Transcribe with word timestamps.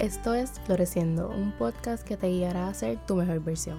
Esto 0.00 0.32
es 0.32 0.52
Floreciendo, 0.60 1.28
un 1.28 1.52
podcast 1.52 2.08
que 2.08 2.16
te 2.16 2.28
guiará 2.28 2.68
a 2.68 2.72
ser 2.72 2.96
tu 3.04 3.16
mejor 3.16 3.44
versión. 3.44 3.76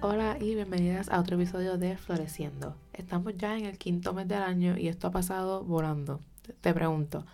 Hola 0.00 0.38
y 0.40 0.54
bienvenidas 0.54 1.10
a 1.10 1.20
otro 1.20 1.36
episodio 1.36 1.76
de 1.76 1.98
Floreciendo. 1.98 2.76
Estamos 2.94 3.34
ya 3.36 3.58
en 3.58 3.66
el 3.66 3.76
quinto 3.76 4.14
mes 4.14 4.26
del 4.26 4.40
año 4.42 4.78
y 4.78 4.88
esto 4.88 5.08
ha 5.08 5.10
pasado 5.10 5.64
volando. 5.64 6.20
Te 6.62 6.72
pregunto, 6.72 7.26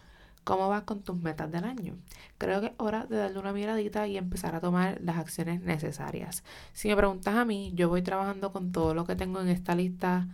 ¿cómo 0.43 0.69
vas 0.69 0.83
con 0.83 1.03
tus 1.03 1.17
metas 1.17 1.53
del 1.53 1.63
año? 1.63 1.95
Creo 2.37 2.61
que 2.61 2.67
es 2.67 2.73
hora 2.79 3.07
de 3.07 3.17
darle 3.17 3.39
una 3.39 3.53
miradita 3.53 4.09
y 4.09 4.17
empezar 4.17 4.57
a 4.57 4.61
tomar 4.61 4.99
las 5.03 5.19
acciones 5.19 5.61
necesarias. 5.61 6.43
Si 6.73 6.89
me 6.89 6.97
preguntas 6.97 7.37
a 7.37 7.45
mí, 7.45 7.71
yo 7.77 7.89
voy 7.89 8.03
trabajando 8.03 8.51
con 8.51 8.73
todo 8.73 8.93
lo 8.93 9.07
que 9.07 9.15
tengo 9.15 9.41
en 9.41 9.51
esta 9.51 9.77
lista 9.77 10.27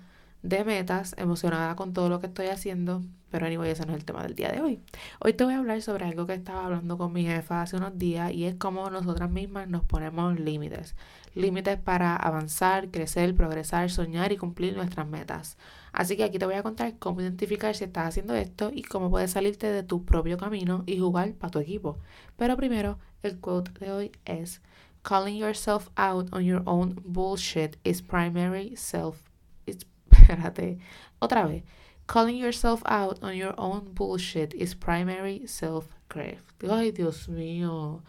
de 0.43 0.65
metas, 0.65 1.15
emocionada 1.19 1.77
con 1.77 1.93
todo 1.93 2.09
lo 2.09 2.21
que 2.21 2.27
estoy 2.27 2.47
haciendo, 2.47 3.03
pero 3.31 3.47
anyway, 3.47 3.71
ese 3.71 3.87
no 3.87 3.93
es 3.93 3.99
el 3.99 4.05
tema 4.05 4.23
del 4.23 4.35
día 4.35 4.51
de 4.51 4.61
hoy. 4.61 4.81
Hoy 5.21 5.35
te 5.35 5.45
voy 5.45 5.55
a 5.55 5.59
hablar 5.59 5.81
sobre 5.83 6.05
algo 6.05 6.27
que 6.27 6.35
estaba 6.35 6.65
hablando 6.65 6.99
con 6.99 7.13
mi 7.13 7.25
jefa 7.25 7.63
hace 7.63 7.77
unos 7.77 7.97
días 7.97 8.33
y 8.33 8.45
es 8.45 8.57
cómo 8.57 8.91
nosotras 8.91 9.31
mismas 9.31 9.69
nos 9.69 9.85
ponemos 9.85 10.39
límites. 10.41 10.97
Límites 11.35 11.79
para 11.79 12.17
avanzar, 12.17 12.91
crecer, 12.91 13.35
progresar, 13.37 13.91
soñar 13.91 14.33
y 14.33 14.37
cumplir 14.37 14.75
nuestras 14.75 15.07
metas. 15.07 15.59
Así 15.93 16.17
que 16.17 16.25
aquí 16.25 16.39
te 16.39 16.47
voy 16.47 16.55
a 16.55 16.63
contar 16.63 16.99
cómo 16.99 17.21
identificar 17.21 17.75
si 17.77 17.85
estás 17.85 18.09
haciendo 18.09 18.35
esto 18.35 18.71
y 18.75 18.83
cómo 18.83 19.11
puedes 19.11 19.31
salirte 19.31 19.69
de 19.69 19.83
tu 19.83 20.05
propio 20.05 20.39
camino 20.39 20.83
y 20.87 20.99
jugar 20.99 21.35
para 21.35 21.53
tu 21.53 21.61
equipo. 21.61 21.99
Pero 22.37 22.57
primero, 22.57 22.99
el 23.23 23.39
quote 23.39 23.73
de 23.79 23.93
hoy 23.93 24.13
es 24.25 24.61
Calling 25.03 25.37
yourself 25.37 25.89
out 25.97 26.33
on 26.33 26.45
your 26.45 26.63
own 26.67 27.01
bullshit 27.05 27.77
is 27.85 28.03
primary 28.03 28.75
self 28.77 29.30
espérate, 30.11 30.79
otra 31.19 31.47
vez. 31.47 31.65
Calling 32.07 32.39
yourself 32.39 32.83
out 32.87 33.23
on 33.23 33.37
your 33.37 33.55
own 33.57 33.95
bullshit 33.95 34.53
is 34.55 34.75
primary 34.75 35.47
self-care. 35.47 36.39
Ay, 36.69 36.91
Dios 36.91 37.29
mío. 37.29 38.03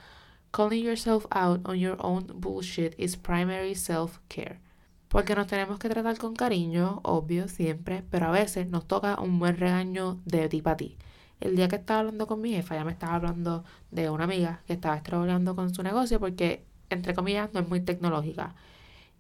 Calling 0.51 0.83
yourself 0.83 1.27
out 1.31 1.61
on 1.65 1.77
your 1.77 1.97
own 1.99 2.25
bullshit 2.33 2.95
is 2.97 3.15
primary 3.15 3.75
self-care. 3.75 4.59
Porque 5.07 5.35
nos 5.35 5.47
tenemos 5.47 5.77
que 5.77 5.89
tratar 5.89 6.17
con 6.17 6.33
cariño, 6.35 7.01
obvio, 7.03 7.47
siempre, 7.47 8.03
pero 8.09 8.27
a 8.27 8.31
veces 8.31 8.67
nos 8.67 8.87
toca 8.87 9.19
un 9.19 9.37
buen 9.39 9.57
regaño 9.57 10.19
de 10.25 10.49
ti 10.49 10.61
para 10.61 10.77
ti. 10.77 10.97
El 11.39 11.55
día 11.55 11.67
que 11.67 11.75
estaba 11.75 11.99
hablando 11.99 12.27
con 12.27 12.41
mi 12.41 12.53
jefa, 12.53 12.75
ya 12.75 12.85
me 12.85 12.93
estaba 12.93 13.15
hablando 13.15 13.63
de 13.91 14.09
una 14.09 14.23
amiga 14.23 14.61
que 14.65 14.73
estaba 14.73 15.03
trabajando 15.03 15.55
con 15.55 15.73
su 15.73 15.83
negocio 15.83 16.19
porque, 16.19 16.65
entre 16.89 17.13
comillas, 17.13 17.53
no 17.53 17.59
es 17.59 17.67
muy 17.67 17.81
tecnológica. 17.81 18.55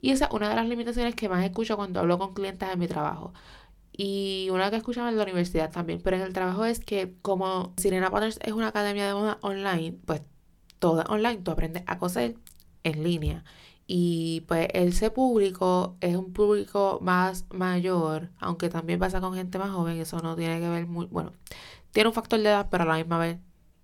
Y 0.01 0.11
esa 0.11 0.25
es 0.25 0.31
una 0.31 0.49
de 0.49 0.55
las 0.55 0.67
limitaciones 0.67 1.15
que 1.15 1.29
más 1.29 1.43
escucho 1.45 1.77
cuando 1.77 1.99
hablo 1.99 2.17
con 2.19 2.33
clientes 2.33 2.67
en 2.69 2.79
mi 2.79 2.87
trabajo. 2.87 3.33
Y 3.93 4.49
una 4.51 4.69
que 4.71 4.77
escuchaba 4.77 5.09
en 5.09 5.17
la 5.17 5.23
universidad 5.23 5.71
también. 5.71 6.01
Pero 6.03 6.17
en 6.17 6.23
el 6.23 6.33
trabajo 6.33 6.65
es 6.65 6.79
que 6.79 7.15
como 7.21 7.73
Sirena 7.77 8.09
Patterns 8.11 8.39
es 8.41 8.53
una 8.53 8.69
academia 8.69 9.07
de 9.07 9.13
moda 9.13 9.37
online, 9.41 9.97
pues 10.05 10.21
toda 10.79 11.03
online, 11.09 11.37
tú 11.43 11.51
aprendes 11.51 11.83
a 11.87 11.97
coser 11.99 12.35
en 12.83 13.03
línea. 13.03 13.43
Y 13.87 14.41
pues 14.47 14.67
ese 14.73 15.11
público 15.11 15.97
es 16.01 16.15
un 16.15 16.33
público 16.33 16.99
más 17.01 17.45
mayor, 17.51 18.31
aunque 18.39 18.69
también 18.69 18.99
pasa 18.99 19.21
con 19.21 19.33
gente 19.35 19.59
más 19.59 19.71
joven, 19.71 19.99
eso 19.99 20.19
no 20.21 20.35
tiene 20.35 20.59
que 20.61 20.69
ver 20.69 20.87
muy, 20.87 21.07
bueno, 21.07 21.33
tiene 21.91 22.07
un 22.09 22.13
factor 22.13 22.39
de 22.39 22.47
edad, 22.49 22.69
pero 22.71 22.83
a 22.83 22.87
la 22.87 22.95
misma 22.97 23.17
vez 23.19 23.39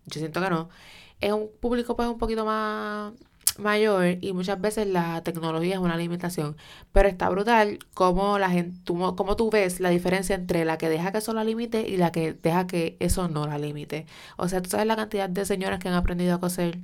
yo 0.06 0.20
siento 0.20 0.42
que 0.42 0.50
no. 0.50 0.70
Es 1.20 1.34
un 1.34 1.50
público 1.60 1.96
pues 1.96 2.08
un 2.10 2.18
poquito 2.18 2.46
más 2.46 3.14
mayor 3.60 4.18
y 4.22 4.34
muchas 4.34 4.60
veces 4.62 4.88
la 4.88 5.24
tecnología 5.24 5.76
es 5.76 5.80
una 5.80 5.98
limitación. 5.98 6.56
Pero 6.92 7.10
está 7.10 7.30
brutal 7.30 7.80
cómo 7.94 8.40
la 8.40 8.50
gente, 8.50 8.78
tú, 8.84 9.16
tú 9.38 9.50
ves 9.50 9.80
la 9.80 9.90
diferencia 9.90 10.36
entre 10.36 10.66
la 10.66 10.78
que 10.78 10.90
deja 10.90 11.12
que 11.12 11.20
eso 11.20 11.34
la 11.34 11.44
limite 11.44 11.88
y 11.88 11.98
la 11.98 12.12
que 12.12 12.34
deja 12.34 12.68
que 12.68 12.98
eso 13.00 13.28
no 13.28 13.48
la 13.48 13.58
limite. 13.58 14.06
O 14.38 14.48
sea, 14.48 14.62
tú 14.62 14.70
sabes 14.70 14.88
la 14.88 14.96
cantidad 14.96 15.30
de 15.30 15.46
señoras 15.46 15.80
que 15.80 15.90
han 15.90 15.96
aprendido 15.96 16.36
a 16.36 16.40
coser 16.40 16.80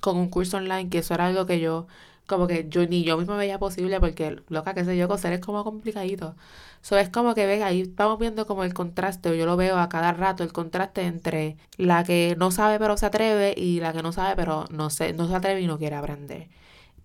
con 0.00 0.16
un 0.16 0.28
curso 0.28 0.58
online, 0.58 0.90
que 0.90 0.98
eso 0.98 1.14
era 1.14 1.26
algo 1.26 1.46
que 1.46 1.60
yo, 1.60 1.86
como 2.26 2.46
que 2.46 2.66
yo 2.68 2.86
ni 2.86 3.04
yo 3.04 3.16
misma 3.18 3.36
veía 3.36 3.58
posible 3.58 4.00
porque 4.00 4.42
loca 4.48 4.74
que 4.74 4.84
sé 4.84 4.96
yo, 4.96 5.08
coser 5.08 5.32
es 5.34 5.40
como 5.40 5.64
complicadito. 5.64 6.36
So, 6.80 6.98
es 6.98 7.08
como 7.08 7.34
que 7.34 7.46
ves, 7.46 7.62
ahí 7.62 7.84
vamos 7.96 8.18
viendo 8.18 8.46
como 8.46 8.64
el 8.64 8.74
contraste, 8.74 9.36
yo 9.36 9.46
lo 9.46 9.56
veo 9.56 9.78
a 9.78 9.88
cada 9.88 10.12
rato, 10.12 10.42
el 10.44 10.52
contraste 10.52 11.02
entre 11.02 11.56
la 11.78 12.04
que 12.04 12.36
no 12.38 12.50
sabe 12.50 12.78
pero 12.78 12.96
se 12.96 13.06
atreve 13.06 13.54
y 13.56 13.80
la 13.80 13.92
que 13.92 14.02
no 14.02 14.12
sabe 14.12 14.36
pero 14.36 14.66
no 14.70 14.90
se, 14.90 15.12
no 15.14 15.28
se 15.28 15.34
atreve 15.34 15.60
y 15.62 15.66
no 15.66 15.78
quiere 15.78 15.96
aprender. 15.96 16.48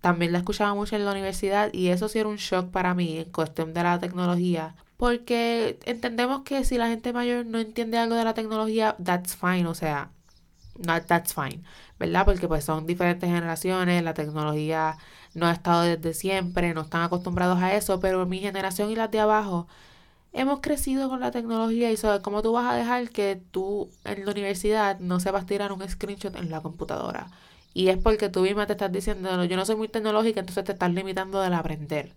También 0.00 0.32
la 0.32 0.38
escuchaba 0.38 0.74
mucho 0.74 0.96
en 0.96 1.04
la 1.04 1.12
universidad 1.12 1.72
y 1.72 1.88
eso 1.88 2.08
sí 2.08 2.18
era 2.18 2.28
un 2.28 2.36
shock 2.36 2.70
para 2.70 2.94
mí 2.94 3.18
en 3.18 3.30
cuestión 3.32 3.74
de 3.74 3.82
la 3.82 3.98
tecnología. 4.00 4.74
Porque 4.96 5.78
entendemos 5.86 6.42
que 6.42 6.64
si 6.64 6.76
la 6.78 6.88
gente 6.88 7.12
mayor 7.12 7.46
no 7.46 7.58
entiende 7.58 7.98
algo 7.98 8.14
de 8.16 8.24
la 8.24 8.34
tecnología, 8.34 8.96
that's 9.02 9.36
fine, 9.36 9.66
o 9.66 9.74
sea, 9.74 10.10
no, 10.86 11.00
that's 11.02 11.34
fine, 11.34 11.62
¿verdad? 11.98 12.24
Porque 12.24 12.48
pues 12.48 12.64
son 12.64 12.86
diferentes 12.86 13.28
generaciones, 13.28 14.02
la 14.02 14.14
tecnología 14.14 14.96
no 15.34 15.46
ha 15.46 15.52
estado 15.52 15.82
desde 15.82 16.14
siempre, 16.14 16.74
no 16.74 16.82
están 16.82 17.02
acostumbrados 17.02 17.60
a 17.62 17.74
eso, 17.74 18.00
pero 18.00 18.26
mi 18.26 18.40
generación 18.40 18.90
y 18.90 18.96
las 18.96 19.10
de 19.10 19.20
abajo 19.20 19.68
hemos 20.32 20.60
crecido 20.60 21.08
con 21.08 21.20
la 21.20 21.30
tecnología 21.30 21.90
y 21.90 21.96
sabes 21.96 22.20
cómo 22.20 22.42
tú 22.42 22.52
vas 22.52 22.72
a 22.72 22.76
dejar 22.76 23.10
que 23.10 23.40
tú 23.50 23.90
en 24.04 24.24
la 24.24 24.32
universidad 24.32 24.98
no 25.00 25.20
sepas 25.20 25.46
tirar 25.46 25.72
un 25.72 25.88
screenshot 25.88 26.34
en 26.36 26.50
la 26.50 26.60
computadora. 26.60 27.30
Y 27.74 27.88
es 27.88 27.98
porque 27.98 28.28
tú 28.28 28.42
misma 28.42 28.66
te 28.66 28.72
estás 28.72 28.92
diciendo, 28.92 29.44
yo 29.44 29.56
no 29.56 29.64
soy 29.64 29.76
muy 29.76 29.88
tecnológica, 29.88 30.40
entonces 30.40 30.64
te 30.64 30.72
estás 30.72 30.92
limitando 30.92 31.40
del 31.40 31.54
aprender. 31.54 32.14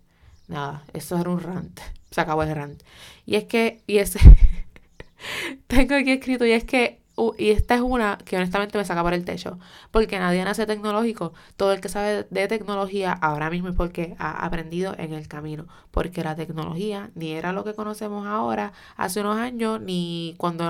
Nada, 0.48 0.84
eso 0.92 1.18
era 1.18 1.30
un 1.30 1.40
rant. 1.40 1.80
Se 2.10 2.20
acabó 2.20 2.42
el 2.42 2.54
rant. 2.54 2.82
Y 3.26 3.36
es 3.36 3.44
que, 3.44 3.82
y 3.86 3.98
ese, 3.98 4.20
tengo 5.66 5.94
aquí 5.94 6.12
escrito, 6.12 6.44
y 6.46 6.52
es 6.52 6.64
que 6.64 7.03
y 7.38 7.50
esta 7.50 7.74
es 7.74 7.80
una 7.80 8.18
que 8.18 8.36
honestamente 8.36 8.76
me 8.76 8.84
saca 8.84 9.02
por 9.02 9.14
el 9.14 9.24
techo, 9.24 9.58
porque 9.90 10.18
nadie 10.18 10.44
nace 10.44 10.66
tecnológico. 10.66 11.32
Todo 11.56 11.72
el 11.72 11.80
que 11.80 11.88
sabe 11.88 12.26
de 12.28 12.48
tecnología 12.48 13.12
ahora 13.12 13.50
mismo 13.50 13.68
es 13.68 13.76
porque 13.76 14.16
ha 14.18 14.44
aprendido 14.44 14.94
en 14.98 15.12
el 15.12 15.28
camino, 15.28 15.66
porque 15.90 16.24
la 16.24 16.34
tecnología 16.34 17.10
ni 17.14 17.32
era 17.32 17.52
lo 17.52 17.64
que 17.64 17.74
conocemos 17.74 18.26
ahora 18.26 18.72
hace 18.96 19.20
unos 19.20 19.38
años, 19.38 19.80
ni 19.80 20.34
cuando, 20.38 20.64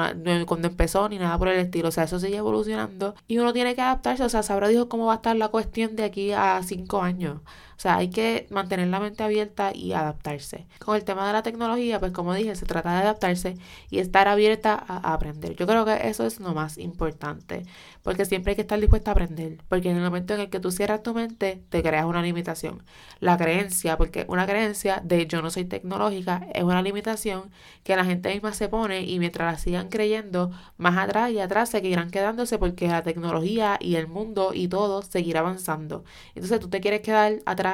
cuando 0.47 0.69
empezó, 0.69 1.09
ni 1.09 1.19
nada 1.19 1.39
por 1.39 1.49
el 1.49 1.59
estilo. 1.59 1.89
O 1.89 1.93
sea, 1.93 2.05
eso 2.05 2.19
sigue 2.21 2.37
evolucionando 2.37 3.15
y 3.27 3.39
uno 3.39 3.53
tiene 3.53 3.75
que 3.75 3.81
adaptarse. 3.83 4.23
O 4.25 4.29
sea, 4.29 4.43
sabrá 4.43 4.69
dijo 4.69 4.89
cómo 4.89 5.07
va 5.07 5.15
a 5.15 5.17
estar 5.17 5.37
la 5.37 5.49
cuestión 5.49 5.97
de 5.97 6.05
aquí 6.05 6.33
a 6.33 6.61
cinco 6.63 7.03
años. 7.03 7.41
O 7.77 7.81
sea, 7.81 7.97
hay 7.97 8.11
que 8.11 8.47
mantener 8.51 8.89
la 8.89 9.01
mente 9.01 9.23
abierta 9.23 9.73
y 9.75 9.93
adaptarse. 9.93 10.67
Con 10.79 10.97
el 10.97 11.05
tema 11.05 11.27
de 11.27 11.33
la 11.33 11.43
tecnología, 11.43 12.01
pues 12.01 12.13
como 12.13 12.35
dije, 12.35 12.55
se 12.57 12.67
trata 12.67 12.93
de 12.93 12.99
adaptarse 12.99 13.57
y 13.91 13.99
estar 13.99 14.29
abierta 14.29 14.75
a, 14.87 15.13
aprender. 15.13 15.57
Yo 15.57 15.67
creo 15.67 15.85
que 15.85 16.09
eso 16.09 16.27
es 16.27 16.41
lo 16.41 16.55
más 16.55 16.79
importante, 16.79 17.65
porque 18.03 18.25
siempre 18.25 18.53
hay 18.53 18.57
que 18.57 18.63
estar 18.63 18.81
dispuesta 18.81 19.11
a 19.11 19.13
aprender, 19.13 19.59
porque 19.69 19.91
en 19.91 19.97
el 19.97 20.03
momento 20.03 20.35
en 20.35 20.41
el 20.41 20.51
que 20.51 20.61
tú 20.61 20.71
cierras 20.71 21.03
tu 21.03 21.15
mente, 21.15 21.63
te 21.69 21.83
creas 21.83 22.05
una 22.05 22.23
limitación. 22.23 22.83
La 23.21 23.37
creencia, 23.37 23.97
porque 23.97 24.25
una 24.29 24.47
creencia 24.47 25.01
de 25.05 25.27
yo 25.27 25.43
no 25.43 25.51
soy 25.51 25.65
tecnológica 25.65 26.47
es 26.55 26.63
una 26.63 26.83
limitación 26.83 27.51
que 27.83 27.97
la 27.97 28.05
gente 28.05 28.33
misma 28.33 28.53
se 28.53 28.69
pone 28.69 29.03
y 29.03 29.19
mientras 29.19 29.53
la 29.53 29.59
sigan 29.59 29.89
creyendo, 29.89 30.51
más 30.77 30.97
atrás 30.97 31.31
y 31.31 31.41
atrás 31.41 31.71
seguirán 31.71 32.11
quedándose 32.11 32.59
porque 32.59 32.89
la 32.89 33.03
tecnología 33.03 33.79
y 33.81 33.97
el 33.97 34.09
mundo 34.09 34.53
y 34.55 34.69
todo 34.69 35.03
seguirá 35.03 35.41
avanzando. 35.41 36.05
Entonces 36.35 36.61
tú 36.61 36.69
te 36.69 36.81
quieres 36.81 37.01
quedar 37.01 37.41
atrás 37.47 37.74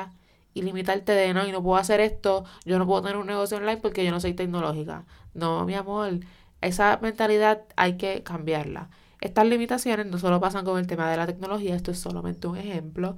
y 0.55 0.63
limitarte 0.63 1.13
de 1.13 1.33
no, 1.35 1.47
y 1.47 1.53
no 1.53 1.63
puedo 1.63 1.77
hacer 1.79 2.01
esto, 2.01 2.45
yo 2.65 2.79
no 2.79 2.87
puedo 2.87 3.03
tener 3.03 3.17
un 3.17 3.27
negocio 3.27 3.57
online 3.57 3.79
porque 3.79 4.05
yo 4.05 4.11
no 4.11 4.21
soy 4.21 4.35
tecnológica. 4.35 5.05
No, 5.35 5.65
mi 5.65 5.75
amor, 5.75 6.21
esa 6.61 6.99
mentalidad 7.03 7.63
hay 7.77 7.97
que 7.97 8.23
cambiarla. 8.23 8.91
Estas 9.21 9.47
limitaciones 9.47 10.07
no 10.07 10.19
solo 10.19 10.41
pasan 10.41 10.65
con 10.65 10.79
el 10.79 10.87
tema 10.87 11.11
de 11.11 11.17
la 11.19 11.27
tecnología, 11.27 11.75
esto 11.77 11.91
es 11.91 11.99
solamente 11.99 12.47
un 12.47 12.57
ejemplo, 12.57 13.17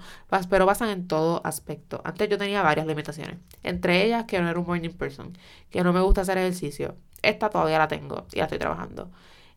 pero 0.50 0.66
pasan 0.66 0.88
en 0.88 1.06
todo 1.06 1.40
aspecto. 1.44 2.00
Antes 2.04 2.28
yo 2.28 2.38
tenía 2.38 2.60
varias 2.62 2.86
limitaciones, 2.86 3.38
entre 3.62 4.04
ellas 4.04 4.24
que 4.24 4.40
no 4.40 4.48
era 4.50 4.58
un 4.58 4.66
morning 4.66 4.90
person, 4.90 5.36
que 5.70 5.84
no 5.84 5.92
me 5.92 6.00
gusta 6.00 6.22
hacer 6.22 6.38
ejercicio. 6.38 6.96
Esta 7.22 7.50
todavía 7.50 7.78
la 7.78 7.86
tengo 7.88 8.26
y 8.32 8.38
la 8.38 8.44
estoy 8.44 8.58
trabajando. 8.58 9.10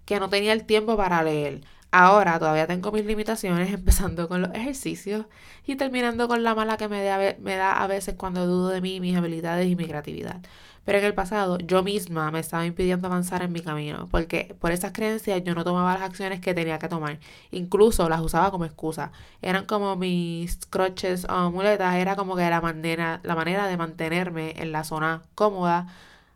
Que 0.05 0.19
no 0.19 0.29
tenía 0.29 0.53
el 0.53 0.65
tiempo 0.65 0.95
para 0.97 1.23
leer. 1.23 1.61
Ahora 1.97 2.39
todavía 2.39 2.67
tengo 2.67 2.91
mis 2.91 3.05
limitaciones, 3.05 3.73
empezando 3.73 4.27
con 4.27 4.41
los 4.41 4.53
ejercicios 4.53 5.27
y 5.65 5.77
terminando 5.77 6.27
con 6.27 6.43
la 6.43 6.53
mala 6.53 6.75
que 6.75 6.89
me 6.89 7.01
da, 7.05 7.83
a 7.83 7.87
veces 7.87 8.15
cuando 8.17 8.45
dudo 8.45 8.67
de 8.69 8.81
mí, 8.81 8.99
mis 8.99 9.15
habilidades 9.15 9.65
y 9.69 9.77
mi 9.77 9.87
creatividad. 9.87 10.41
Pero 10.83 10.97
en 10.99 11.05
el 11.05 11.13
pasado 11.13 11.57
yo 11.57 11.83
misma 11.83 12.31
me 12.31 12.39
estaba 12.41 12.65
impidiendo 12.65 13.07
avanzar 13.07 13.43
en 13.43 13.53
mi 13.53 13.61
camino, 13.61 14.09
porque 14.11 14.55
por 14.59 14.71
esas 14.73 14.91
creencias 14.91 15.41
yo 15.45 15.55
no 15.55 15.63
tomaba 15.63 15.93
las 15.93 16.01
acciones 16.03 16.41
que 16.41 16.53
tenía 16.53 16.79
que 16.79 16.89
tomar. 16.89 17.19
Incluso 17.51 18.09
las 18.09 18.19
usaba 18.19 18.51
como 18.51 18.65
excusa. 18.65 19.13
Eran 19.41 19.65
como 19.65 19.95
mis 19.95 20.57
crutches 20.69 21.25
o 21.29 21.49
muletas, 21.49 21.95
era 21.95 22.17
como 22.17 22.35
que 22.35 22.49
la 22.49 22.59
manera, 22.59 23.21
la 23.23 23.35
manera 23.35 23.67
de 23.67 23.77
mantenerme 23.77 24.53
en 24.61 24.73
la 24.73 24.83
zona 24.83 25.21
cómoda, 25.33 25.87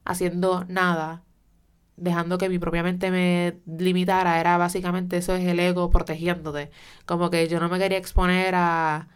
haciendo 0.05 0.63
nada 0.69 1.21
dejando 2.01 2.37
que 2.37 2.49
mi 2.49 2.59
propia 2.59 2.83
mente 2.83 3.11
me 3.11 3.59
limitara, 3.65 4.39
era 4.39 4.57
básicamente 4.57 5.17
eso 5.17 5.35
es 5.35 5.45
el 5.47 5.59
ego 5.59 5.89
protegiéndote. 5.89 6.71
Como 7.05 7.29
que 7.29 7.47
yo 7.47 7.59
no 7.59 7.69
me 7.69 7.79
quería 7.79 7.97
exponer 7.97 8.55
a, 8.55 9.07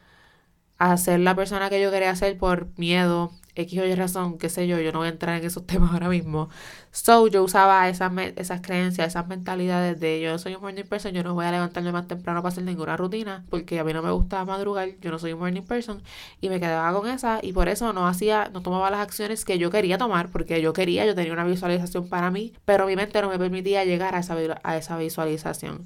a 0.78 0.98
ser 0.98 1.20
la 1.22 1.36
persona 1.36 1.70
que 1.70 1.82
yo 1.82 1.92
quería 1.92 2.16
ser 2.16 2.38
por 2.38 2.70
miedo 2.78 3.32
X 3.56 3.80
o 3.80 3.86
Y 3.86 3.96
razón, 3.96 4.38
qué 4.38 4.50
sé 4.50 4.68
yo, 4.68 4.80
yo 4.80 4.92
no 4.92 5.00
voy 5.00 5.08
a 5.08 5.12
entrar 5.12 5.38
en 5.40 5.46
esos 5.46 5.66
temas 5.68 5.92
ahora 5.92 6.10
mismo. 6.10 6.50
So, 6.92 7.28
yo 7.28 7.44
usaba 7.44 7.90
esas, 7.90 8.12
esas 8.36 8.62
creencias, 8.62 9.08
esas 9.08 9.28
mentalidades 9.28 10.00
de 10.00 10.22
yo 10.22 10.38
soy 10.40 10.56
un 10.56 10.62
morning 10.62 10.84
person, 10.84 11.14
yo 11.14 11.24
no 11.24 11.34
voy 11.34 11.46
a 11.46 11.52
levantarme 11.52 11.92
más 11.92 12.08
temprano 12.08 12.42
para 12.42 12.52
hacer 12.52 12.64
ninguna 12.64 12.98
rutina, 12.98 13.46
porque 13.50 13.80
a 13.80 13.84
mí 13.84 13.94
no 13.94 14.02
me 14.02 14.12
gusta 14.12 14.44
madrugar, 14.46 14.90
yo 15.02 15.12
no 15.12 15.20
soy 15.20 15.34
un 15.34 15.40
morning 15.40 15.62
person, 15.64 16.02
y 16.42 16.50
me 16.50 16.60
quedaba 16.60 16.98
con 16.98 17.10
esa, 17.10 17.40
y 17.42 17.54
por 17.54 17.70
eso 17.70 17.94
no 17.94 18.08
hacía, 18.08 18.50
no 18.54 18.62
tomaba 18.62 18.92
las 18.92 19.02
acciones 19.02 19.46
que 19.46 19.58
yo 19.58 19.72
quería 19.72 19.98
tomar, 19.98 20.30
porque 20.30 20.62
yo 20.62 20.74
quería, 20.74 21.06
yo 21.06 21.16
tenía 21.16 21.34
una 21.34 21.46
visualización 21.46 22.08
para 22.10 22.32
mí, 22.32 22.54
pero 22.66 22.86
mi 22.88 22.96
mente 22.96 23.22
no 23.22 23.30
me 23.30 23.40
permitía 23.40 23.86
llegar 23.86 24.16
a 24.16 24.20
esa, 24.20 24.36
a 24.64 24.78
esa 24.78 24.98
visualización 24.98 25.86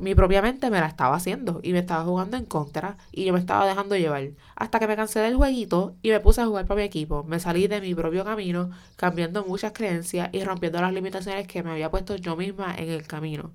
mi 0.00 0.14
propia 0.14 0.42
mente 0.42 0.70
me 0.70 0.80
la 0.80 0.86
estaba 0.86 1.16
haciendo 1.16 1.60
y 1.62 1.72
me 1.72 1.80
estaba 1.80 2.04
jugando 2.04 2.36
en 2.36 2.44
contra 2.44 2.96
y 3.12 3.24
yo 3.24 3.32
me 3.32 3.38
estaba 3.40 3.66
dejando 3.66 3.96
llevar. 3.96 4.30
Hasta 4.56 4.78
que 4.78 4.86
me 4.86 4.96
cansé 4.96 5.20
del 5.20 5.36
jueguito 5.36 5.96
y 6.02 6.10
me 6.10 6.20
puse 6.20 6.40
a 6.40 6.46
jugar 6.46 6.66
para 6.66 6.78
mi 6.80 6.84
equipo. 6.84 7.24
Me 7.24 7.40
salí 7.40 7.66
de 7.66 7.80
mi 7.80 7.94
propio 7.94 8.24
camino, 8.24 8.70
cambiando 8.96 9.44
muchas 9.44 9.72
creencias 9.72 10.30
y 10.32 10.44
rompiendo 10.44 10.80
las 10.80 10.92
limitaciones 10.92 11.46
que 11.46 11.62
me 11.62 11.70
había 11.72 11.90
puesto 11.90 12.16
yo 12.16 12.36
misma 12.36 12.74
en 12.76 12.90
el 12.90 13.06
camino. 13.06 13.52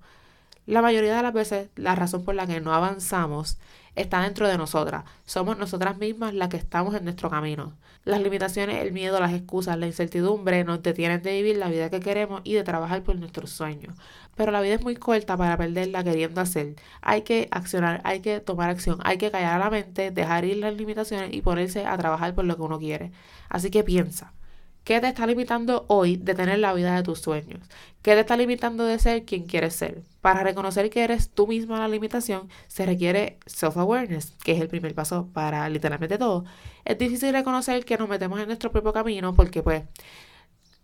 La 0.69 0.83
mayoría 0.83 1.16
de 1.16 1.24
las 1.24 1.33
veces 1.33 1.69
la 1.77 1.95
razón 1.95 2.24
por 2.24 2.36
la 2.36 2.45
que 2.45 2.62
no 2.62 2.75
avanzamos 2.75 3.57
está 3.95 4.21
dentro 4.21 4.48
de 4.48 4.56
nosotras. 4.56 5.04
Somos 5.25 5.57
nosotras 5.57 5.98
mismas 5.98 6.36
las 6.36 6.50
que 6.50 6.57
estamos 6.57 6.94
en 6.94 7.06
nuestro 7.06 7.27
camino. 7.27 7.74
Las 8.06 8.21
limitaciones, 8.21 8.77
el 8.83 8.92
miedo, 8.92 9.19
las 9.19 9.33
excusas, 9.33 9.80
la 9.80 9.88
incertidumbre 9.88 10.63
nos 10.63 10.83
detienen 10.83 11.24
de 11.24 11.31
vivir 11.33 11.57
la 11.57 11.69
vida 11.69 11.89
que 11.89 12.00
queremos 12.00 12.42
y 12.44 12.54
de 12.54 12.63
trabajar 12.63 13.01
por 13.01 13.16
nuestros 13.16 13.50
sueños. 13.50 13.95
Pero 14.36 14.51
la 14.51 14.62
vida 14.62 14.75
es 14.75 14.83
muy 14.83 14.95
corta 14.95 15.36
para 15.36 15.57
perderla 15.57 16.04
queriendo 16.04 16.39
hacer. 16.39 16.75
Hay 17.01 17.24
que 17.24 17.48
accionar, 17.50 18.01
hay 18.04 18.19
que 18.19 18.39
tomar 18.39 18.69
acción, 18.69 19.00
hay 19.04 19.18
que 19.18 19.31
callar 19.31 19.56
a 19.56 19.66
la 19.66 19.71
mente, 19.71 20.12
dejar 20.12 20.45
ir 20.45 20.57
las 20.57 20.75
limitaciones 20.75 21.33
y 21.33 21.42
ponerse 21.42 21.88
a 21.88 21.98
trabajar 21.98 22.36
por 22.36 22.45
lo 22.45 22.56
que 22.56 22.62
uno 22.62 22.77
quiere. 22.77 23.12
Así 23.50 23.71
que 23.71 23.83
piensa. 23.83 24.33
¿Qué 24.89 25.00
te 25.00 25.07
está 25.07 25.27
limitando 25.27 25.86
hoy 25.88 26.18
de 26.18 26.33
tener 26.33 26.57
la 26.57 26.74
vida 26.74 26.95
de 26.95 27.03
tus 27.03 27.19
sueños? 27.19 27.59
¿Qué 28.01 28.15
te 28.15 28.21
está 28.21 28.36
limitando 28.36 28.86
de 28.86 28.97
ser 28.97 29.24
quien 29.24 29.45
quieres 29.45 29.75
ser? 29.75 30.01
Para 30.19 30.41
reconocer 30.41 30.89
que 30.89 31.03
eres 31.03 31.30
tú 31.30 31.45
misma 31.45 31.77
la 31.77 31.88
limitación, 31.88 32.50
se 32.68 32.88
requiere 32.88 33.38
self-awareness, 33.45 34.31
que 34.44 34.53
es 34.53 34.59
el 34.59 34.68
primer 34.68 34.95
paso 34.95 35.30
para 35.31 35.69
literalmente 35.69 36.18
todo. 36.18 36.44
Es 36.86 36.97
difícil 36.97 37.31
reconocer 37.33 37.86
que 37.86 38.00
nos 38.00 38.09
metemos 38.09 38.39
en 38.39 38.47
nuestro 38.47 38.71
propio 38.71 38.91
camino 38.91 39.36
porque 39.36 39.62
pues 39.62 39.83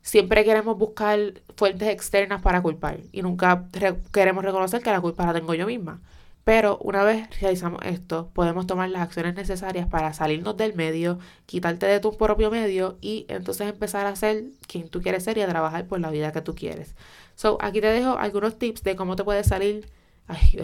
siempre 0.03 0.45
queremos 0.45 0.77
buscar 0.77 1.41
fuentes 1.57 1.89
externas 1.89 2.43
para 2.43 2.61
culpar 2.61 2.99
y 3.11 3.23
nunca 3.23 3.69
queremos 4.13 4.45
reconocer 4.45 4.83
que 4.83 4.91
la 4.91 5.01
culpa 5.01 5.25
la 5.25 5.33
tengo 5.33 5.55
yo 5.55 5.65
misma. 5.65 5.99
Pero 6.45 6.77
una 6.83 7.03
vez 7.03 7.27
realizamos 7.41 7.81
esto, 7.83 8.29
podemos 8.33 8.67
tomar 8.67 8.87
las 8.89 9.01
acciones 9.01 9.33
necesarias 9.33 9.87
para 9.87 10.13
salirnos 10.13 10.55
del 10.55 10.75
medio, 10.75 11.17
quitarte 11.47 11.87
de 11.87 11.99
tu 11.99 12.15
propio 12.17 12.51
medio 12.51 12.99
y 13.01 13.25
entonces 13.29 13.67
empezar 13.67 14.05
a 14.05 14.15
ser 14.15 14.43
quien 14.67 14.87
tú 14.87 15.01
quieres 15.01 15.23
ser 15.23 15.39
y 15.39 15.41
a 15.41 15.47
trabajar 15.47 15.87
por 15.87 15.99
la 15.99 16.11
vida 16.11 16.31
que 16.31 16.41
tú 16.41 16.53
quieres. 16.53 16.95
So, 17.33 17.57
aquí 17.61 17.81
te 17.81 17.87
dejo 17.87 18.19
algunos 18.19 18.59
tips 18.59 18.83
de 18.83 18.95
cómo 18.95 19.15
te 19.15 19.23
puedes 19.23 19.47
salir. 19.47 19.89
Ay, 20.27 20.63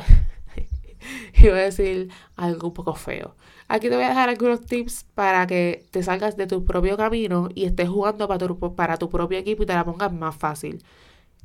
iba 1.33 1.55
a 1.55 1.61
decir 1.61 2.09
algo 2.35 2.67
un 2.67 2.73
poco 2.75 2.93
feo. 2.93 3.35
Aquí 3.67 3.89
te 3.89 3.95
voy 3.95 4.03
a 4.05 4.09
dejar 4.09 4.29
algunos 4.29 4.63
tips 4.63 5.05
para 5.15 5.47
que 5.47 5.87
te 5.89 6.03
salgas 6.03 6.37
de 6.37 6.45
tu 6.45 6.63
propio 6.63 6.95
camino 6.95 7.49
y 7.55 7.65
estés 7.65 7.89
jugando 7.89 8.27
para 8.27 8.37
tu, 8.37 8.75
para 8.75 8.97
tu 8.97 9.09
propio 9.09 9.39
equipo 9.39 9.63
y 9.63 9.65
te 9.65 9.73
la 9.73 9.83
pongas 9.83 10.13
más 10.13 10.35
fácil. 10.35 10.83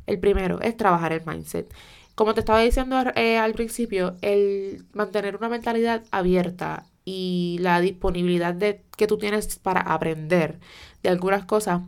El 0.07 0.21
primero 0.21 0.61
es 0.61 0.77
trabajar 0.77 1.15
el 1.15 1.25
mindset. 1.25 1.73
Como 2.17 2.33
te 2.33 2.41
estaba 2.41 2.61
diciendo 2.61 2.97
eh, 3.15 3.37
al 3.37 3.53
principio, 3.53 4.17
el 4.23 4.87
mantener 4.95 5.37
una 5.37 5.51
mentalidad 5.51 6.03
abierta 6.11 6.87
y 7.05 7.59
la 7.61 7.79
disponibilidad 7.81 8.55
de, 8.55 8.83
que 8.97 9.07
tú 9.07 9.19
tienes 9.19 9.59
para 9.59 9.83
aprender 9.83 10.59
de 11.03 11.11
algunas 11.11 11.45
cosas, 11.45 11.83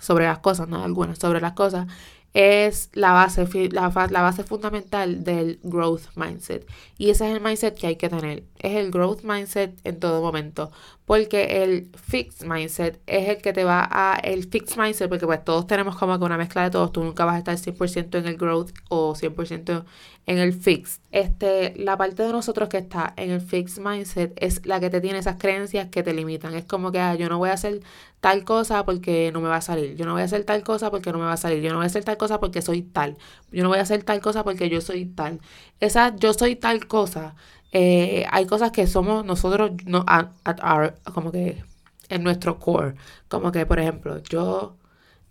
sobre 0.00 0.26
las 0.26 0.40
cosas, 0.40 0.68
no 0.68 0.84
algunas, 0.84 1.18
sobre 1.18 1.40
las 1.40 1.54
cosas, 1.54 1.86
es 2.34 2.88
la 2.94 3.12
base, 3.12 3.46
la, 3.70 3.88
base 3.88 4.42
fundamental 4.44 5.22
del 5.22 5.60
growth 5.62 6.04
mindset. 6.16 6.66
Y 6.96 7.10
ese 7.10 7.28
es 7.28 7.36
el 7.36 7.42
mindset 7.42 7.76
que 7.76 7.86
hay 7.86 7.96
que 7.96 8.08
tener. 8.08 8.44
Es 8.58 8.76
el 8.76 8.90
growth 8.90 9.22
mindset 9.22 9.78
en 9.84 10.00
todo 10.00 10.22
momento. 10.22 10.70
Porque 11.04 11.62
el 11.62 11.90
fixed 11.94 12.46
mindset 12.46 13.00
es 13.06 13.28
el 13.28 13.38
que 13.38 13.52
te 13.52 13.64
va 13.64 13.86
a... 13.90 14.16
El 14.16 14.48
fixed 14.48 14.80
mindset, 14.80 15.10
porque 15.10 15.26
pues 15.26 15.44
todos 15.44 15.66
tenemos 15.66 15.96
como 15.96 16.18
que 16.18 16.24
una 16.24 16.38
mezcla 16.38 16.62
de 16.62 16.70
todos. 16.70 16.92
Tú 16.92 17.04
nunca 17.04 17.26
vas 17.26 17.34
a 17.34 17.38
estar 17.38 17.56
100% 17.56 18.18
en 18.18 18.26
el 18.26 18.36
growth 18.38 18.70
o 18.88 19.14
100% 19.14 19.84
en 20.26 20.38
el 20.38 20.54
fixed. 20.54 21.02
Este, 21.10 21.74
la 21.76 21.98
parte 21.98 22.22
de 22.22 22.32
nosotros 22.32 22.68
que 22.70 22.78
está 22.78 23.12
en 23.16 23.30
el 23.30 23.42
fixed 23.42 23.82
mindset 23.82 24.32
es 24.36 24.64
la 24.64 24.80
que 24.80 24.88
te 24.88 25.02
tiene 25.02 25.18
esas 25.18 25.36
creencias 25.36 25.88
que 25.88 26.02
te 26.02 26.14
limitan. 26.14 26.54
Es 26.54 26.64
como 26.64 26.92
que 26.92 27.00
ah, 27.00 27.14
yo 27.14 27.28
no 27.28 27.36
voy 27.38 27.50
a 27.50 27.54
hacer 27.54 27.80
tal 28.22 28.44
cosa 28.44 28.84
porque 28.84 29.32
no 29.32 29.40
me 29.40 29.48
va 29.48 29.56
a 29.56 29.60
salir. 29.60 29.96
Yo 29.96 30.06
no 30.06 30.12
voy 30.12 30.22
a 30.22 30.26
hacer 30.26 30.44
tal 30.44 30.62
cosa 30.62 30.92
porque 30.92 31.10
no 31.12 31.18
me 31.18 31.24
va 31.24 31.32
a 31.34 31.36
salir. 31.36 31.60
Yo 31.62 31.70
no 31.70 31.78
voy 31.78 31.84
a 31.84 31.88
hacer 31.88 32.04
tal 32.04 32.16
cosa 32.16 32.38
porque 32.40 32.62
soy 32.62 32.82
tal. 32.82 33.18
Yo 33.50 33.64
no 33.64 33.68
voy 33.68 33.78
a 33.78 33.82
hacer 33.82 34.04
tal 34.04 34.20
cosa 34.20 34.44
porque 34.44 34.70
yo 34.70 34.80
soy 34.80 35.06
tal. 35.06 35.40
Esa 35.80 36.14
yo 36.16 36.32
soy 36.32 36.54
tal 36.56 36.86
cosa. 36.86 37.34
Eh, 37.72 38.24
hay 38.30 38.46
cosas 38.46 38.70
que 38.70 38.86
somos 38.86 39.24
nosotros 39.24 39.72
no, 39.86 40.04
como 41.14 41.32
que 41.32 41.64
en 42.10 42.22
nuestro 42.22 42.60
core. 42.60 42.94
Como 43.28 43.50
que, 43.52 43.66
por 43.66 43.80
ejemplo, 43.80 44.22
yo 44.22 44.76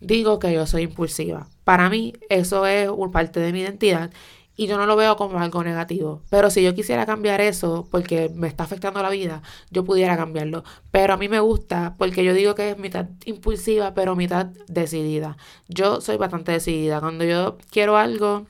digo 0.01 0.39
que 0.39 0.51
yo 0.53 0.65
soy 0.67 0.83
impulsiva. 0.83 1.47
Para 1.63 1.89
mí 1.89 2.13
eso 2.29 2.65
es 2.65 2.89
parte 3.13 3.39
de 3.39 3.53
mi 3.53 3.61
identidad 3.61 4.11
y 4.55 4.67
yo 4.67 4.77
no 4.77 4.85
lo 4.85 4.95
veo 4.95 5.15
como 5.15 5.39
algo 5.39 5.63
negativo. 5.63 6.21
Pero 6.29 6.49
si 6.49 6.63
yo 6.63 6.75
quisiera 6.75 7.05
cambiar 7.05 7.41
eso 7.41 7.87
porque 7.89 8.29
me 8.35 8.47
está 8.47 8.63
afectando 8.63 9.01
la 9.01 9.09
vida, 9.09 9.41
yo 9.69 9.83
pudiera 9.83 10.17
cambiarlo. 10.17 10.63
Pero 10.91 11.13
a 11.13 11.17
mí 11.17 11.29
me 11.29 11.39
gusta 11.39 11.95
porque 11.97 12.23
yo 12.23 12.33
digo 12.33 12.55
que 12.55 12.71
es 12.71 12.77
mitad 12.77 13.07
impulsiva, 13.25 13.93
pero 13.93 14.15
mitad 14.15 14.47
decidida. 14.67 15.37
Yo 15.67 16.01
soy 16.01 16.17
bastante 16.17 16.51
decidida. 16.51 16.99
Cuando 16.99 17.23
yo 17.23 17.57
quiero 17.71 17.97
algo, 17.97 18.45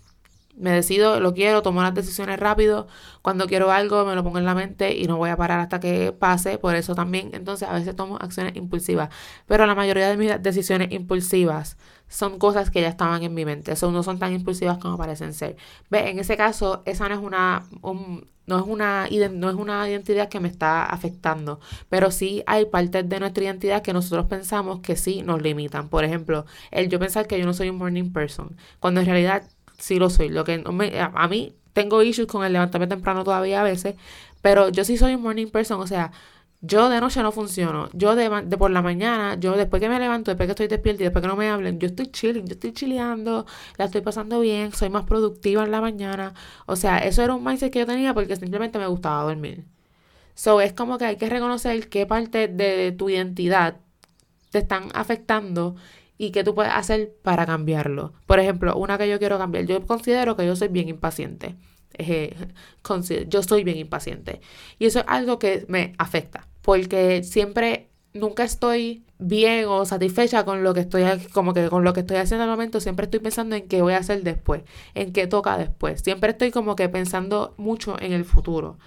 me 0.55 0.71
decido, 0.71 1.19
lo 1.19 1.33
quiero, 1.33 1.61
tomo 1.61 1.81
las 1.81 1.93
decisiones 1.93 2.39
rápido. 2.39 2.87
Cuando 3.21 3.47
quiero 3.47 3.71
algo, 3.71 4.05
me 4.05 4.15
lo 4.15 4.23
pongo 4.23 4.37
en 4.37 4.45
la 4.45 4.55
mente 4.55 4.95
y 4.95 5.05
no 5.07 5.17
voy 5.17 5.29
a 5.29 5.37
parar 5.37 5.59
hasta 5.59 5.79
que 5.79 6.11
pase. 6.11 6.57
Por 6.57 6.75
eso 6.75 6.95
también, 6.95 7.31
entonces, 7.33 7.67
a 7.67 7.73
veces 7.73 7.95
tomo 7.95 8.17
acciones 8.17 8.55
impulsivas. 8.55 9.09
Pero 9.47 9.65
la 9.65 9.75
mayoría 9.75 10.09
de 10.09 10.17
mis 10.17 10.41
decisiones 10.41 10.91
impulsivas 10.91 11.77
son 12.07 12.37
cosas 12.39 12.69
que 12.69 12.81
ya 12.81 12.89
estaban 12.89 13.23
en 13.23 13.33
mi 13.33 13.45
mente. 13.45 13.71
Eso 13.71 13.91
no 13.91 14.03
son 14.03 14.19
tan 14.19 14.33
impulsivas 14.33 14.77
como 14.77 14.97
parecen 14.97 15.33
ser. 15.33 15.55
Ve, 15.89 16.09
en 16.09 16.19
ese 16.19 16.35
caso, 16.37 16.83
esa 16.85 17.07
no 17.07 17.15
es 17.15 17.21
una, 17.21 17.65
no 17.81 18.59
es 18.59 18.65
una, 18.67 19.07
no 19.31 19.49
es 19.49 19.55
una 19.55 19.89
identidad 19.89 20.27
que 20.29 20.39
me 20.41 20.49
está 20.49 20.85
afectando. 20.85 21.59
Pero 21.89 22.11
sí 22.11 22.43
hay 22.47 22.65
partes 22.65 23.07
de 23.07 23.19
nuestra 23.19 23.45
identidad 23.45 23.81
que 23.81 23.93
nosotros 23.93 24.25
pensamos 24.25 24.81
que 24.81 24.95
sí 24.97 25.21
nos 25.23 25.41
limitan. 25.41 25.87
Por 25.89 26.03
ejemplo, 26.03 26.45
el 26.71 26.89
yo 26.89 26.99
pensar 26.99 27.27
que 27.27 27.39
yo 27.39 27.45
no 27.45 27.53
soy 27.53 27.69
un 27.69 27.77
morning 27.77 28.11
person. 28.11 28.57
Cuando 28.79 28.99
en 28.99 29.05
realidad 29.05 29.43
sí 29.81 29.99
lo 29.99 30.09
soy. 30.09 30.29
Lo 30.29 30.43
que 30.43 30.59
me, 30.59 30.99
a, 30.99 31.27
mí 31.27 31.55
tengo 31.73 32.01
issues 32.03 32.27
con 32.27 32.45
el 32.45 32.53
levantarme 32.53 32.87
temprano 32.87 33.23
todavía 33.23 33.61
a 33.61 33.63
veces, 33.63 33.95
pero 34.41 34.69
yo 34.69 34.85
sí 34.85 34.97
soy 34.97 35.15
un 35.15 35.23
morning 35.23 35.47
person, 35.47 35.81
o 35.81 35.87
sea, 35.87 36.11
yo 36.61 36.89
de 36.89 37.01
noche 37.01 37.23
no 37.23 37.31
funciono. 37.31 37.89
Yo 37.93 38.15
de, 38.15 38.29
de, 38.45 38.57
por 38.57 38.71
la 38.71 38.81
mañana, 38.81 39.35
yo 39.39 39.57
después 39.57 39.81
que 39.81 39.89
me 39.89 39.99
levanto, 39.99 40.31
después 40.31 40.47
que 40.47 40.51
estoy 40.51 40.67
despierta 40.67 41.03
y 41.03 41.05
después 41.05 41.21
que 41.23 41.27
no 41.27 41.35
me 41.35 41.49
hablen, 41.49 41.79
yo 41.79 41.87
estoy 41.87 42.07
chilling, 42.07 42.45
yo 42.45 42.53
estoy 42.53 42.73
chileando, 42.73 43.45
la 43.77 43.85
estoy 43.85 44.01
pasando 44.01 44.39
bien, 44.39 44.71
soy 44.73 44.89
más 44.89 45.05
productiva 45.05 45.63
en 45.63 45.71
la 45.71 45.81
mañana. 45.81 46.33
O 46.67 46.75
sea, 46.75 46.99
eso 46.99 47.23
era 47.23 47.33
un 47.33 47.43
mindset 47.43 47.71
que 47.73 47.79
yo 47.79 47.85
tenía 47.87 48.13
porque 48.13 48.35
simplemente 48.35 48.77
me 48.79 48.87
gustaba 48.87 49.23
dormir. 49.23 49.65
So, 50.35 50.61
es 50.61 50.73
como 50.73 50.97
que 50.97 51.05
hay 51.05 51.17
que 51.17 51.29
reconocer 51.29 51.89
qué 51.89 52.05
parte 52.05 52.47
de 52.47 52.91
tu 52.91 53.09
identidad 53.09 53.77
te 54.51 54.59
están 54.59 54.89
afectando 54.93 55.75
y 56.21 56.29
qué 56.29 56.43
tú 56.43 56.53
puedes 56.53 56.71
hacer 56.71 57.15
para 57.23 57.47
cambiarlo. 57.47 58.13
Por 58.27 58.39
ejemplo, 58.39 58.77
una 58.77 58.99
que 58.99 59.09
yo 59.09 59.17
quiero 59.17 59.39
cambiar, 59.39 59.65
yo 59.65 59.83
considero 59.87 60.35
que 60.35 60.45
yo 60.45 60.55
soy 60.55 60.67
bien 60.67 60.87
impaciente. 60.87 61.55
yo 63.27 63.41
soy 63.41 63.63
bien 63.63 63.79
impaciente. 63.79 64.39
Y 64.77 64.85
eso 64.85 64.99
es 64.99 65.05
algo 65.07 65.39
que 65.39 65.65
me 65.67 65.93
afecta, 65.97 66.47
porque 66.61 67.23
siempre, 67.23 67.89
nunca 68.13 68.43
estoy 68.43 69.03
bien 69.17 69.65
o 69.67 69.83
satisfecha 69.83 70.45
con 70.45 70.63
lo 70.63 70.75
que 70.75 70.81
estoy 70.81 71.05
como 71.33 71.55
que 71.55 71.69
con 71.69 71.83
lo 71.83 71.93
que 71.93 72.01
estoy 72.01 72.17
haciendo 72.17 72.43
al 72.43 72.49
momento 72.49 72.79
siempre 72.81 73.05
estoy 73.05 73.19
pensando 73.19 73.55
en 73.55 73.67
qué 73.67 73.81
voy 73.81 73.93
a 73.93 73.97
hacer 73.97 74.21
después 74.23 74.63
en 74.95 75.13
qué 75.13 75.27
toca 75.27 75.57
después 75.57 76.01
siempre 76.01 76.31
estoy 76.31 76.51
como 76.51 76.75
que 76.75 76.89
pensando 76.89 77.53
mucho 77.57 77.95
en 78.01 78.11
el 78.11 78.25
futuro 78.25 78.79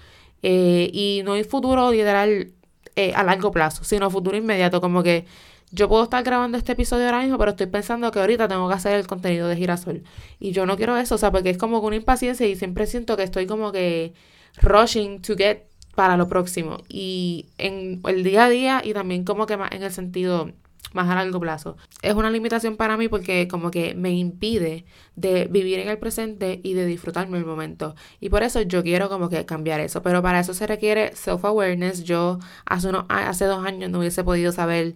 eh, 0.43 0.91
y 0.93 1.21
no 1.23 1.33
hay 1.33 1.43
futuro 1.45 1.91
literal 1.91 2.51
eh, 2.95 3.13
a 3.15 3.23
largo 3.23 3.49
plazo 3.51 3.83
sino 3.83 4.11
futuro 4.11 4.37
inmediato 4.37 4.81
como 4.81 5.01
que 5.01 5.25
yo 5.71 5.89
puedo 5.89 6.03
estar 6.03 6.23
grabando 6.23 6.57
este 6.57 6.73
episodio 6.73 7.05
ahora 7.05 7.21
mismo, 7.21 7.37
pero 7.37 7.51
estoy 7.51 7.67
pensando 7.67 8.11
que 8.11 8.19
ahorita 8.19 8.47
tengo 8.47 8.67
que 8.67 8.75
hacer 8.75 8.93
el 8.93 9.07
contenido 9.07 9.47
de 9.47 9.55
girasol. 9.55 10.03
Y 10.39 10.51
yo 10.51 10.65
no 10.65 10.77
quiero 10.77 10.97
eso, 10.97 11.15
o 11.15 11.17
sea, 11.17 11.31
porque 11.31 11.49
es 11.49 11.57
como 11.57 11.79
una 11.79 11.95
impaciencia 11.95 12.47
y 12.47 12.55
siempre 12.55 12.87
siento 12.87 13.17
que 13.17 13.23
estoy 13.23 13.45
como 13.47 13.71
que 13.71 14.13
rushing 14.61 15.21
to 15.21 15.35
get 15.35 15.63
para 15.95 16.17
lo 16.17 16.27
próximo. 16.29 16.77
Y 16.89 17.47
en 17.57 18.01
el 18.07 18.23
día 18.23 18.45
a 18.45 18.49
día 18.49 18.81
y 18.83 18.93
también 18.93 19.23
como 19.23 19.45
que 19.45 19.57
más 19.57 19.71
en 19.71 19.83
el 19.83 19.91
sentido 19.91 20.51
más 20.95 21.09
a 21.09 21.15
largo 21.15 21.39
plazo. 21.39 21.77
Es 22.01 22.15
una 22.15 22.29
limitación 22.29 22.77
para 22.77 22.97
mí 22.97 23.09
porque 23.09 23.47
como 23.47 23.69
que 23.69 23.93
me 23.95 24.11
impide 24.11 24.85
de 25.15 25.45
vivir 25.45 25.79
en 25.79 25.89
el 25.89 25.97
presente 25.99 26.61
y 26.63 26.73
de 26.73 26.85
disfrutarme 26.85 27.37
el 27.37 27.45
momento. 27.45 27.95
Y 28.21 28.29
por 28.29 28.43
eso 28.43 28.61
yo 28.61 28.81
quiero 28.81 29.09
como 29.09 29.29
que 29.29 29.45
cambiar 29.45 29.81
eso. 29.81 30.01
Pero 30.01 30.21
para 30.21 30.39
eso 30.39 30.53
se 30.53 30.65
requiere 30.65 31.13
self-awareness. 31.13 32.03
Yo 32.03 32.39
hace, 32.65 32.87
unos, 32.87 33.05
hace 33.09 33.45
dos 33.45 33.65
años 33.65 33.91
no 33.91 33.99
hubiese 33.99 34.23
podido 34.23 34.51
saber. 34.51 34.95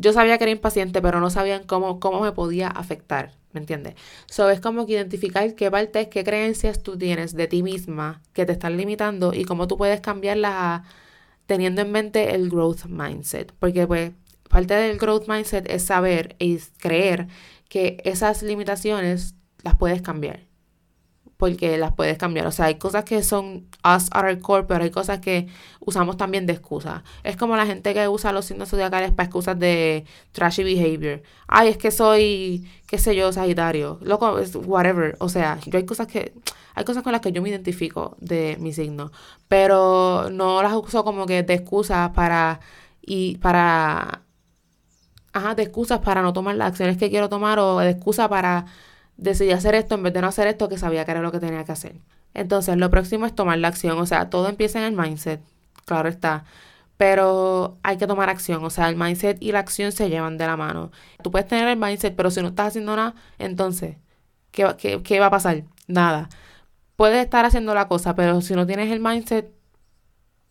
Yo 0.00 0.14
sabía 0.14 0.38
que 0.38 0.44
era 0.44 0.50
impaciente, 0.50 1.02
pero 1.02 1.20
no 1.20 1.28
sabían 1.28 1.64
cómo, 1.64 2.00
cómo 2.00 2.20
me 2.20 2.32
podía 2.32 2.68
afectar. 2.68 3.32
¿Me 3.52 3.60
entiendes? 3.60 3.94
So 4.26 4.48
es 4.48 4.60
como 4.60 4.86
que 4.86 4.92
identificar 4.94 5.54
qué 5.54 5.70
partes, 5.70 6.08
qué 6.08 6.24
creencias 6.24 6.82
tú 6.82 6.96
tienes 6.96 7.34
de 7.34 7.48
ti 7.48 7.62
misma 7.62 8.22
que 8.32 8.46
te 8.46 8.52
están 8.52 8.76
limitando 8.76 9.34
y 9.34 9.44
cómo 9.44 9.68
tú 9.68 9.76
puedes 9.76 10.00
cambiarlas 10.00 10.82
teniendo 11.46 11.82
en 11.82 11.92
mente 11.92 12.34
el 12.34 12.48
growth 12.48 12.86
mindset. 12.86 13.52
Porque 13.58 13.86
pues 13.86 14.12
parte 14.48 14.74
del 14.74 14.98
growth 14.98 15.28
mindset 15.28 15.68
es 15.68 15.84
saber 15.84 16.34
y 16.38 16.58
creer 16.78 17.28
que 17.68 18.00
esas 18.04 18.42
limitaciones 18.42 19.34
las 19.62 19.76
puedes 19.76 20.00
cambiar. 20.00 20.49
Porque 21.40 21.78
las 21.78 21.92
puedes 21.94 22.18
cambiar. 22.18 22.46
O 22.46 22.52
sea, 22.52 22.66
hay 22.66 22.76
cosas 22.76 23.04
que 23.04 23.22
son 23.24 23.66
us 23.82 24.08
at 24.12 24.24
our 24.24 24.38
core, 24.40 24.64
pero 24.68 24.84
hay 24.84 24.90
cosas 24.90 25.20
que 25.20 25.48
usamos 25.80 26.16
también 26.16 26.46
de 26.46 26.52
excusa. 26.52 27.02
Es 27.24 27.36
como 27.36 27.56
la 27.56 27.66
gente 27.66 27.94
que 27.94 28.06
usa 28.06 28.30
los 28.30 28.44
signos 28.44 28.68
zodiacales 28.68 29.10
para 29.10 29.24
excusas 29.24 29.58
de 29.58 30.04
trashy 30.32 30.62
behavior. 30.62 31.22
Ay, 31.48 31.68
es 31.68 31.78
que 31.78 31.90
soy, 31.90 32.68
qué 32.86 32.98
sé 32.98 33.16
yo, 33.16 33.32
sagitario. 33.32 33.98
Loco, 34.02 34.38
es 34.38 34.54
whatever. 34.54 35.16
O 35.18 35.28
sea, 35.28 35.58
hay 35.72 35.84
cosas 35.84 36.06
que 36.06 36.34
hay 36.74 36.84
cosas 36.84 37.02
con 37.02 37.12
las 37.12 37.20
que 37.20 37.32
yo 37.32 37.42
me 37.42 37.48
identifico 37.48 38.16
de 38.20 38.56
mi 38.60 38.72
signo, 38.72 39.10
pero 39.48 40.28
no 40.30 40.62
las 40.62 40.74
uso 40.74 41.04
como 41.04 41.26
que 41.26 41.42
de 41.42 41.54
excusas 41.54 42.10
para 42.10 42.60
y 43.02 43.38
para 43.38 44.22
ajá, 45.32 45.54
de 45.54 45.62
excusas 45.64 46.00
para 46.00 46.22
no 46.22 46.32
tomar 46.32 46.56
las 46.56 46.68
acciones 46.68 46.96
que 46.98 47.10
quiero 47.10 47.28
tomar 47.28 47.58
o 47.58 47.78
de 47.78 47.90
excusa 47.90 48.28
para 48.28 48.66
decidir 49.20 49.54
hacer 49.54 49.74
esto 49.74 49.94
en 49.94 50.02
vez 50.02 50.12
de 50.12 50.22
no 50.22 50.28
hacer 50.28 50.46
esto 50.48 50.68
que 50.68 50.78
sabía 50.78 51.04
que 51.04 51.10
era 51.12 51.22
lo 51.22 51.32
que 51.32 51.40
tenía 51.40 51.64
que 51.64 51.72
hacer. 51.72 51.96
Entonces, 52.34 52.76
lo 52.76 52.90
próximo 52.90 53.26
es 53.26 53.34
tomar 53.34 53.58
la 53.58 53.68
acción, 53.68 53.98
o 53.98 54.06
sea, 54.06 54.30
todo 54.30 54.48
empieza 54.48 54.78
en 54.78 54.86
el 54.86 54.96
mindset, 54.98 55.40
claro 55.84 56.08
está, 56.08 56.44
pero 56.96 57.78
hay 57.82 57.96
que 57.98 58.06
tomar 58.06 58.28
acción, 58.30 58.64
o 58.64 58.70
sea, 58.70 58.88
el 58.88 58.96
mindset 58.96 59.38
y 59.42 59.52
la 59.52 59.60
acción 59.60 59.92
se 59.92 60.08
llevan 60.10 60.38
de 60.38 60.46
la 60.46 60.56
mano. 60.56 60.90
Tú 61.22 61.30
puedes 61.30 61.48
tener 61.48 61.68
el 61.68 61.78
mindset, 61.78 62.14
pero 62.16 62.30
si 62.30 62.42
no 62.42 62.48
estás 62.48 62.68
haciendo 62.68 62.96
nada, 62.96 63.14
entonces, 63.38 63.96
¿qué, 64.52 64.74
qué, 64.78 65.02
qué 65.02 65.20
va 65.20 65.26
a 65.26 65.30
pasar? 65.30 65.64
Nada. 65.88 66.28
Puedes 66.96 67.24
estar 67.24 67.44
haciendo 67.44 67.74
la 67.74 67.88
cosa, 67.88 68.14
pero 68.14 68.40
si 68.42 68.54
no 68.54 68.66
tienes 68.66 68.92
el 68.92 69.00
mindset, 69.00 69.50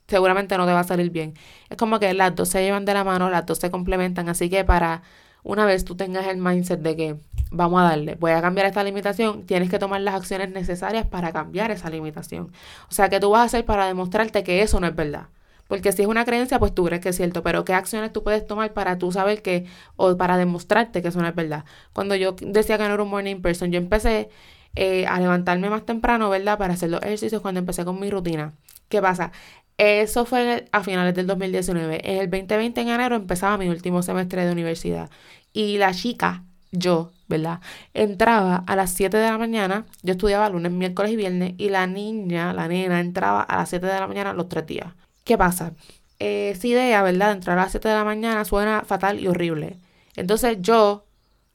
seguramente 0.07 0.57
no 0.57 0.65
te 0.65 0.73
va 0.73 0.81
a 0.81 0.83
salir 0.83 1.11
bien. 1.11 1.35
Es 1.69 1.77
como 1.77 1.99
que 1.99 2.13
las 2.13 2.35
dos 2.35 2.49
se 2.49 2.63
llevan 2.63 2.85
de 2.85 2.93
la 2.93 3.03
mano, 3.03 3.29
las 3.29 3.45
dos 3.45 3.59
se 3.59 3.71
complementan, 3.71 4.29
así 4.29 4.49
que 4.49 4.65
para 4.65 5.03
una 5.43 5.65
vez 5.65 5.85
tú 5.85 5.95
tengas 5.95 6.27
el 6.27 6.37
mindset 6.37 6.81
de 6.81 6.95
que 6.95 7.15
vamos 7.51 7.81
a 7.81 7.85
darle, 7.85 8.15
voy 8.15 8.31
a 8.31 8.41
cambiar 8.41 8.67
esta 8.67 8.83
limitación, 8.83 9.45
tienes 9.45 9.69
que 9.69 9.79
tomar 9.79 10.01
las 10.01 10.15
acciones 10.15 10.51
necesarias 10.51 11.07
para 11.07 11.31
cambiar 11.31 11.71
esa 11.71 11.89
limitación. 11.89 12.51
O 12.89 12.93
sea, 12.93 13.09
¿qué 13.09 13.19
tú 13.19 13.31
vas 13.31 13.41
a 13.41 13.43
hacer 13.45 13.65
para 13.65 13.87
demostrarte 13.87 14.43
que 14.43 14.61
eso 14.61 14.79
no 14.79 14.87
es 14.87 14.95
verdad? 14.95 15.27
Porque 15.67 15.91
si 15.91 16.01
es 16.01 16.07
una 16.07 16.25
creencia, 16.25 16.57
pues 16.59 16.73
tú 16.73 16.85
crees 16.85 17.01
que 17.01 17.09
es 17.09 17.15
cierto, 17.15 17.43
pero 17.43 17.63
¿qué 17.63 17.73
acciones 17.73 18.11
tú 18.11 18.23
puedes 18.23 18.45
tomar 18.47 18.73
para 18.73 18.97
tú 18.97 19.11
saber 19.11 19.43
que, 19.43 19.65
o 19.97 20.17
para 20.17 20.37
demostrarte 20.37 21.01
que 21.03 21.09
eso 21.09 21.21
no 21.21 21.27
es 21.27 21.35
verdad? 21.35 21.63
Cuando 21.93 22.15
yo 22.15 22.35
decía 22.41 22.77
que 22.79 22.87
no 22.87 22.95
era 22.95 23.03
un 23.03 23.09
morning 23.09 23.41
person, 23.41 23.71
yo 23.71 23.77
empecé 23.77 24.29
eh, 24.75 25.05
a 25.07 25.19
levantarme 25.19 25.69
más 25.69 25.85
temprano, 25.85 26.29
¿verdad? 26.29 26.57
Para 26.57 26.73
hacer 26.73 26.89
los 26.89 27.01
ejercicios 27.03 27.41
cuando 27.41 27.59
empecé 27.59 27.85
con 27.85 27.99
mi 27.99 28.09
rutina. 28.09 28.53
¿Qué 28.89 29.01
pasa? 29.01 29.31
Eso 29.77 30.25
fue 30.25 30.67
a 30.71 30.83
finales 30.83 31.15
del 31.15 31.27
2019. 31.27 32.01
En 32.03 32.17
el 32.17 32.29
2020, 32.29 32.81
en 32.81 32.89
enero, 32.89 33.15
empezaba 33.15 33.57
mi 33.57 33.69
último 33.69 34.01
semestre 34.01 34.45
de 34.45 34.51
universidad. 34.51 35.09
Y 35.53 35.77
la 35.77 35.93
chica, 35.93 36.43
yo, 36.71 37.11
¿verdad? 37.27 37.61
Entraba 37.93 38.63
a 38.67 38.75
las 38.75 38.91
7 38.91 39.17
de 39.17 39.29
la 39.29 39.37
mañana. 39.37 39.85
Yo 40.03 40.13
estudiaba 40.13 40.49
lunes, 40.49 40.71
miércoles 40.71 41.11
y 41.11 41.15
viernes. 41.15 41.53
Y 41.57 41.69
la 41.69 41.87
niña, 41.87 42.53
la 42.53 42.67
nena, 42.67 42.99
entraba 42.99 43.41
a 43.41 43.57
las 43.57 43.69
7 43.69 43.85
de 43.87 43.99
la 43.99 44.07
mañana 44.07 44.33
los 44.33 44.49
tres 44.49 44.67
días. 44.67 44.93
¿Qué 45.23 45.37
pasa? 45.37 45.73
esa 46.19 46.67
idea, 46.67 47.01
¿verdad? 47.01 47.27
De 47.27 47.33
entrar 47.33 47.57
a 47.57 47.63
las 47.63 47.71
7 47.71 47.87
de 47.87 47.95
la 47.95 48.03
mañana 48.03 48.45
suena 48.45 48.83
fatal 48.83 49.19
y 49.19 49.27
horrible. 49.27 49.77
Entonces 50.15 50.57
yo, 50.61 51.05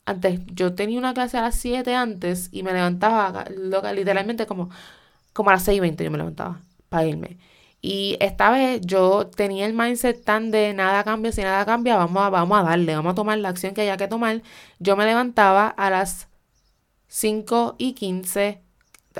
antes, 0.06 0.40
yo 0.54 0.74
tenía 0.74 0.98
una 0.98 1.14
clase 1.14 1.38
a 1.38 1.42
las 1.42 1.56
7 1.56 1.94
antes 1.94 2.48
y 2.52 2.62
me 2.62 2.72
levantaba, 2.72 3.44
literalmente 3.94 4.46
como, 4.46 4.70
como 5.32 5.50
a 5.50 5.54
las 5.54 5.64
6 5.64 5.78
y 5.78 5.80
20 5.80 6.04
yo 6.04 6.10
me 6.10 6.18
levantaba 6.18 6.60
para 6.88 7.06
irme. 7.06 7.38
Y 7.86 8.16
esta 8.20 8.50
vez 8.50 8.80
yo 8.82 9.26
tenía 9.26 9.66
el 9.66 9.74
mindset 9.74 10.24
tan 10.24 10.50
de 10.50 10.72
nada 10.72 11.04
cambia, 11.04 11.32
si 11.32 11.42
nada 11.42 11.66
cambia, 11.66 11.96
vamos 11.98 12.22
a, 12.22 12.30
vamos 12.30 12.58
a 12.58 12.62
darle, 12.62 12.96
vamos 12.96 13.12
a 13.12 13.14
tomar 13.14 13.36
la 13.36 13.50
acción 13.50 13.74
que 13.74 13.82
haya 13.82 13.98
que 13.98 14.08
tomar. 14.08 14.40
Yo 14.78 14.96
me 14.96 15.04
levantaba 15.04 15.68
a 15.68 15.90
las 15.90 16.28
5 17.08 17.74
y 17.76 17.92
15, 17.92 18.62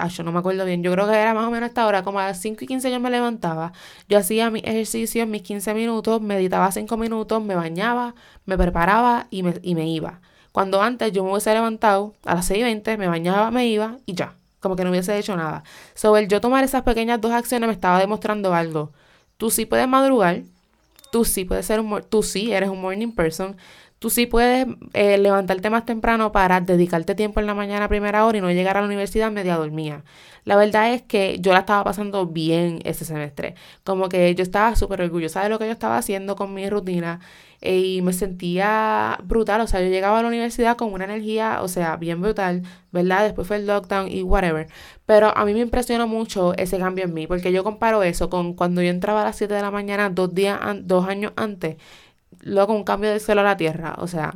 yo 0.08 0.24
no 0.24 0.32
me 0.32 0.38
acuerdo 0.38 0.64
bien, 0.64 0.82
yo 0.82 0.92
creo 0.92 1.06
que 1.06 1.12
era 1.14 1.34
más 1.34 1.46
o 1.46 1.50
menos 1.50 1.68
esta 1.68 1.86
hora, 1.86 2.02
como 2.04 2.20
a 2.20 2.28
las 2.28 2.40
5 2.40 2.64
y 2.64 2.66
15 2.66 2.90
yo 2.90 3.00
me 3.00 3.10
levantaba. 3.10 3.74
Yo 4.08 4.16
hacía 4.16 4.48
mi 4.50 4.60
ejercicio 4.60 5.24
en 5.24 5.30
mis 5.30 5.42
15 5.42 5.74
minutos, 5.74 6.22
meditaba 6.22 6.72
5 6.72 6.96
minutos, 6.96 7.42
me 7.42 7.56
bañaba, 7.56 8.14
me 8.46 8.56
preparaba 8.56 9.26
y 9.28 9.42
me, 9.42 9.56
y 9.60 9.74
me 9.74 9.86
iba. 9.90 10.22
Cuando 10.52 10.80
antes 10.80 11.12
yo 11.12 11.22
me 11.22 11.32
hubiese 11.32 11.52
levantado 11.52 12.14
a 12.24 12.36
las 12.36 12.46
6 12.46 12.60
y 12.60 12.62
20, 12.62 12.96
me 12.96 13.08
bañaba, 13.08 13.50
me 13.50 13.66
iba 13.66 13.98
y 14.06 14.14
ya 14.14 14.36
como 14.64 14.76
que 14.76 14.84
no 14.84 14.88
hubiese 14.90 15.18
hecho 15.18 15.36
nada. 15.36 15.62
Sobre 15.92 16.26
yo 16.26 16.40
tomar 16.40 16.64
esas 16.64 16.82
pequeñas 16.84 17.20
dos 17.20 17.32
acciones 17.32 17.66
me 17.66 17.74
estaba 17.74 17.98
demostrando 17.98 18.54
algo. 18.54 18.92
Tú 19.36 19.50
sí 19.50 19.66
puedes 19.66 19.86
madrugar, 19.86 20.40
tú 21.12 21.26
sí 21.26 21.44
puedes 21.44 21.66
ser 21.66 21.80
un, 21.80 22.02
tú 22.08 22.22
sí 22.22 22.50
eres 22.50 22.70
un 22.70 22.80
morning 22.80 23.12
person, 23.12 23.56
tú 23.98 24.08
sí 24.08 24.24
puedes 24.24 24.66
eh, 24.94 25.18
levantarte 25.18 25.68
más 25.68 25.84
temprano 25.84 26.32
para 26.32 26.62
dedicarte 26.62 27.14
tiempo 27.14 27.40
en 27.40 27.46
la 27.46 27.52
mañana 27.52 27.84
a 27.84 27.88
primera 27.88 28.24
hora 28.24 28.38
y 28.38 28.40
no 28.40 28.50
llegar 28.50 28.78
a 28.78 28.80
la 28.80 28.86
universidad 28.86 29.30
media 29.30 29.56
dormida. 29.56 30.02
La 30.44 30.56
verdad 30.56 30.94
es 30.94 31.02
que 31.02 31.38
yo 31.40 31.52
la 31.52 31.60
estaba 31.60 31.84
pasando 31.84 32.26
bien 32.26 32.80
ese 32.84 33.04
semestre. 33.04 33.56
Como 33.84 34.08
que 34.08 34.34
yo 34.34 34.42
estaba 34.42 34.76
súper 34.76 35.02
orgullosa 35.02 35.42
de 35.42 35.50
lo 35.50 35.58
que 35.58 35.66
yo 35.66 35.72
estaba 35.72 35.98
haciendo 35.98 36.36
con 36.36 36.54
mi 36.54 36.70
rutina 36.70 37.20
eh, 37.64 37.78
y 37.78 38.02
me 38.02 38.12
sentía 38.12 39.18
brutal. 39.24 39.60
O 39.62 39.66
sea, 39.66 39.80
yo 39.80 39.88
llegaba 39.88 40.18
a 40.18 40.22
la 40.22 40.28
universidad 40.28 40.76
con 40.76 40.92
una 40.92 41.04
energía, 41.04 41.62
o 41.62 41.68
sea, 41.68 41.96
bien 41.96 42.20
brutal, 42.20 42.62
¿verdad? 42.92 43.24
Después 43.24 43.48
fue 43.48 43.56
el 43.56 43.66
lockdown 43.66 44.10
y 44.10 44.22
whatever. 44.22 44.68
Pero 45.06 45.36
a 45.36 45.44
mí 45.44 45.54
me 45.54 45.60
impresionó 45.60 46.06
mucho 46.06 46.54
ese 46.56 46.78
cambio 46.78 47.04
en 47.04 47.14
mí, 47.14 47.26
porque 47.26 47.52
yo 47.52 47.64
comparo 47.64 48.02
eso 48.02 48.30
con 48.30 48.54
cuando 48.54 48.82
yo 48.82 48.90
entraba 48.90 49.22
a 49.22 49.24
las 49.24 49.36
7 49.36 49.54
de 49.54 49.62
la 49.62 49.70
mañana 49.70 50.10
dos, 50.10 50.34
días 50.34 50.60
dos 50.82 51.08
años 51.08 51.32
antes, 51.36 51.76
luego 52.40 52.74
un 52.74 52.84
cambio 52.84 53.10
del 53.10 53.20
cielo 53.20 53.40
a 53.42 53.44
la 53.44 53.56
tierra. 53.56 53.94
O 53.98 54.06
sea, 54.08 54.34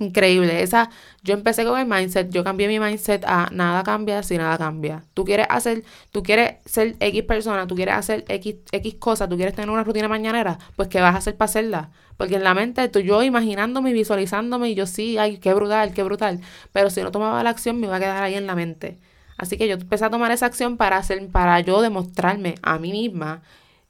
Increíble. 0.00 0.62
Esa, 0.62 0.90
yo 1.24 1.34
empecé 1.34 1.64
con 1.64 1.78
el 1.78 1.86
mindset, 1.86 2.30
yo 2.30 2.44
cambié 2.44 2.68
mi 2.68 2.78
mindset 2.78 3.24
a 3.26 3.48
nada 3.50 3.82
cambia 3.82 4.22
si 4.22 4.38
nada 4.38 4.56
cambia. 4.56 5.04
Tú 5.12 5.24
quieres 5.24 5.46
hacer, 5.50 5.82
tú 6.12 6.22
quieres 6.22 6.56
ser 6.66 6.94
X 7.00 7.24
persona, 7.24 7.66
tú 7.66 7.74
quieres 7.74 7.94
hacer 7.96 8.24
X, 8.28 8.56
X 8.70 8.94
cosa, 9.00 9.28
tú 9.28 9.34
quieres 9.36 9.54
tener 9.56 9.70
una 9.70 9.82
rutina 9.82 10.06
mañanera, 10.06 10.58
pues 10.76 10.88
¿qué 10.88 11.00
vas 11.00 11.14
a 11.16 11.18
hacer 11.18 11.36
para 11.36 11.46
hacerla? 11.46 11.90
Porque 12.16 12.36
en 12.36 12.44
la 12.44 12.54
mente, 12.54 12.88
tú, 12.88 13.00
yo 13.00 13.22
imaginándome 13.24 13.90
y 13.90 13.92
visualizándome, 13.92 14.70
y 14.70 14.74
yo 14.76 14.86
sí, 14.86 15.18
ay, 15.18 15.38
qué 15.38 15.52
brutal, 15.54 15.92
qué 15.92 16.02
brutal. 16.04 16.40
Pero 16.72 16.90
si 16.90 17.02
no 17.02 17.10
tomaba 17.10 17.42
la 17.42 17.50
acción, 17.50 17.80
me 17.80 17.86
iba 17.86 17.96
a 17.96 18.00
quedar 18.00 18.22
ahí 18.22 18.34
en 18.34 18.46
la 18.46 18.54
mente. 18.54 18.98
Así 19.36 19.56
que 19.56 19.68
yo 19.68 19.74
empecé 19.74 20.04
a 20.04 20.10
tomar 20.10 20.30
esa 20.32 20.46
acción 20.46 20.76
para 20.76 20.96
hacer, 20.96 21.26
para 21.28 21.60
yo 21.60 21.80
demostrarme 21.82 22.54
a 22.62 22.78
mí 22.78 22.92
misma 22.92 23.42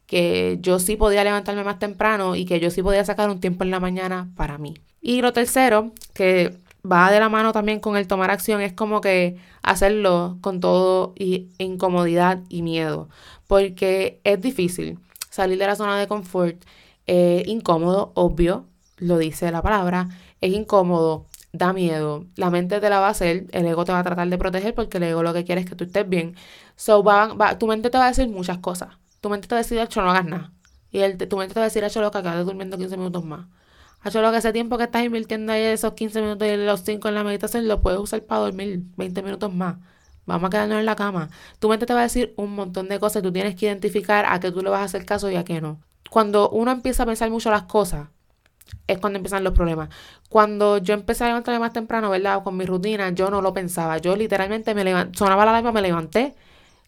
que 0.06 0.58
yo 0.60 0.78
sí 0.78 0.96
podía 0.96 1.24
levantarme 1.24 1.64
más 1.64 1.78
temprano 1.78 2.36
y 2.36 2.44
que 2.46 2.60
yo 2.60 2.70
sí 2.70 2.82
podía 2.82 3.04
sacar 3.04 3.30
un 3.30 3.40
tiempo 3.40 3.64
en 3.64 3.70
la 3.70 3.80
mañana 3.80 4.30
para 4.36 4.58
mí. 4.58 4.74
Y 5.00 5.22
lo 5.22 5.32
tercero, 5.32 5.92
que 6.14 6.56
va 6.90 7.10
de 7.10 7.20
la 7.20 7.28
mano 7.28 7.52
también 7.52 7.80
con 7.80 7.96
el 7.96 8.06
tomar 8.06 8.30
acción, 8.30 8.60
es 8.60 8.72
como 8.72 9.00
que 9.00 9.38
hacerlo 9.62 10.38
con 10.40 10.60
todo 10.60 11.12
y 11.16 11.48
incomodidad 11.58 12.40
y 12.48 12.62
miedo, 12.62 13.08
porque 13.46 14.20
es 14.24 14.40
difícil 14.40 14.98
salir 15.30 15.58
de 15.58 15.66
la 15.66 15.76
zona 15.76 15.98
de 15.98 16.08
confort, 16.08 16.62
es 17.06 17.46
incómodo, 17.48 18.12
obvio, 18.14 18.66
lo 18.98 19.18
dice 19.18 19.50
la 19.52 19.62
palabra, 19.62 20.08
es 20.40 20.52
incómodo, 20.52 21.26
da 21.52 21.72
miedo, 21.72 22.26
la 22.36 22.50
mente 22.50 22.80
te 22.80 22.90
la 22.90 23.00
va 23.00 23.08
a 23.08 23.10
hacer, 23.10 23.46
el 23.52 23.66
ego 23.66 23.84
te 23.84 23.92
va 23.92 24.00
a 24.00 24.04
tratar 24.04 24.28
de 24.28 24.38
proteger 24.38 24.74
porque 24.74 24.98
el 24.98 25.04
ego 25.04 25.22
lo 25.22 25.32
que 25.32 25.44
quiere 25.44 25.62
es 25.62 25.68
que 25.68 25.76
tú 25.76 25.84
estés 25.84 26.08
bien. 26.08 26.36
So, 26.76 27.02
va, 27.02 27.58
tu 27.58 27.66
mente 27.66 27.90
te 27.90 27.98
va 27.98 28.06
a 28.06 28.08
decir 28.08 28.28
muchas 28.28 28.58
cosas. 28.58 28.90
Tu 29.20 29.28
mente 29.30 29.48
te 29.48 29.54
va 29.54 29.60
a 29.60 29.62
decir, 29.62 29.78
hecho, 29.78 30.02
no 30.02 30.10
hagas 30.10 30.26
nada. 30.26 30.52
Y 30.90 31.00
el, 31.00 31.16
tu 31.18 31.36
mente 31.36 31.54
te 31.54 31.60
va 31.60 31.64
a 31.64 31.68
decir, 31.68 31.82
hecho, 31.84 32.00
lo 32.00 32.10
que 32.10 32.18
acabas 32.18 32.44
durmiendo 32.46 32.78
15 32.78 32.96
minutos 32.96 33.24
más. 33.24 33.46
Hecho, 34.04 34.22
lo 34.22 34.30
que 34.30 34.38
ese 34.38 34.52
tiempo 34.52 34.78
que 34.78 34.84
estás 34.84 35.04
invirtiendo 35.04 35.52
ahí, 35.52 35.62
esos 35.62 35.94
15 35.94 36.22
minutos 36.22 36.48
y 36.48 36.56
los 36.56 36.82
5 36.82 37.08
en 37.08 37.14
la 37.14 37.24
meditación, 37.24 37.66
lo 37.66 37.80
puedes 37.82 37.98
usar 37.98 38.22
para 38.22 38.42
dormir 38.42 38.82
20 38.96 39.22
minutos 39.22 39.52
más. 39.52 39.76
Vamos 40.26 40.48
a 40.48 40.50
quedarnos 40.50 40.78
en 40.78 40.86
la 40.86 40.94
cama. 40.94 41.30
Tu 41.58 41.68
mente 41.68 41.86
te 41.86 41.94
va 41.94 42.00
a 42.00 42.02
decir 42.04 42.34
un 42.36 42.54
montón 42.54 42.88
de 42.88 43.00
cosas 43.00 43.22
tú 43.22 43.32
tienes 43.32 43.56
que 43.56 43.66
identificar 43.66 44.26
a 44.28 44.38
qué 44.40 44.52
tú 44.52 44.62
le 44.62 44.70
vas 44.70 44.80
a 44.80 44.84
hacer 44.84 45.04
caso 45.04 45.30
y 45.30 45.36
a 45.36 45.44
qué 45.44 45.60
no. 45.60 45.80
Cuando 46.10 46.50
uno 46.50 46.70
empieza 46.70 47.02
a 47.02 47.06
pensar 47.06 47.30
mucho 47.30 47.50
las 47.50 47.64
cosas, 47.64 48.08
es 48.86 48.98
cuando 48.98 49.16
empiezan 49.18 49.44
los 49.44 49.54
problemas. 49.54 49.88
Cuando 50.28 50.78
yo 50.78 50.94
empecé 50.94 51.24
a 51.24 51.28
levantarme 51.28 51.60
más 51.60 51.72
temprano, 51.72 52.10
¿verdad? 52.10 52.42
Con 52.42 52.56
mi 52.56 52.66
rutina, 52.66 53.10
yo 53.10 53.30
no 53.30 53.40
lo 53.40 53.52
pensaba. 53.54 53.98
Yo 53.98 54.16
literalmente 54.16 54.74
me 54.74 54.84
levanté, 54.84 55.18
sonaba 55.18 55.44
la 55.44 55.52
alarma, 55.52 55.72
me 55.72 55.82
levanté 55.82 56.34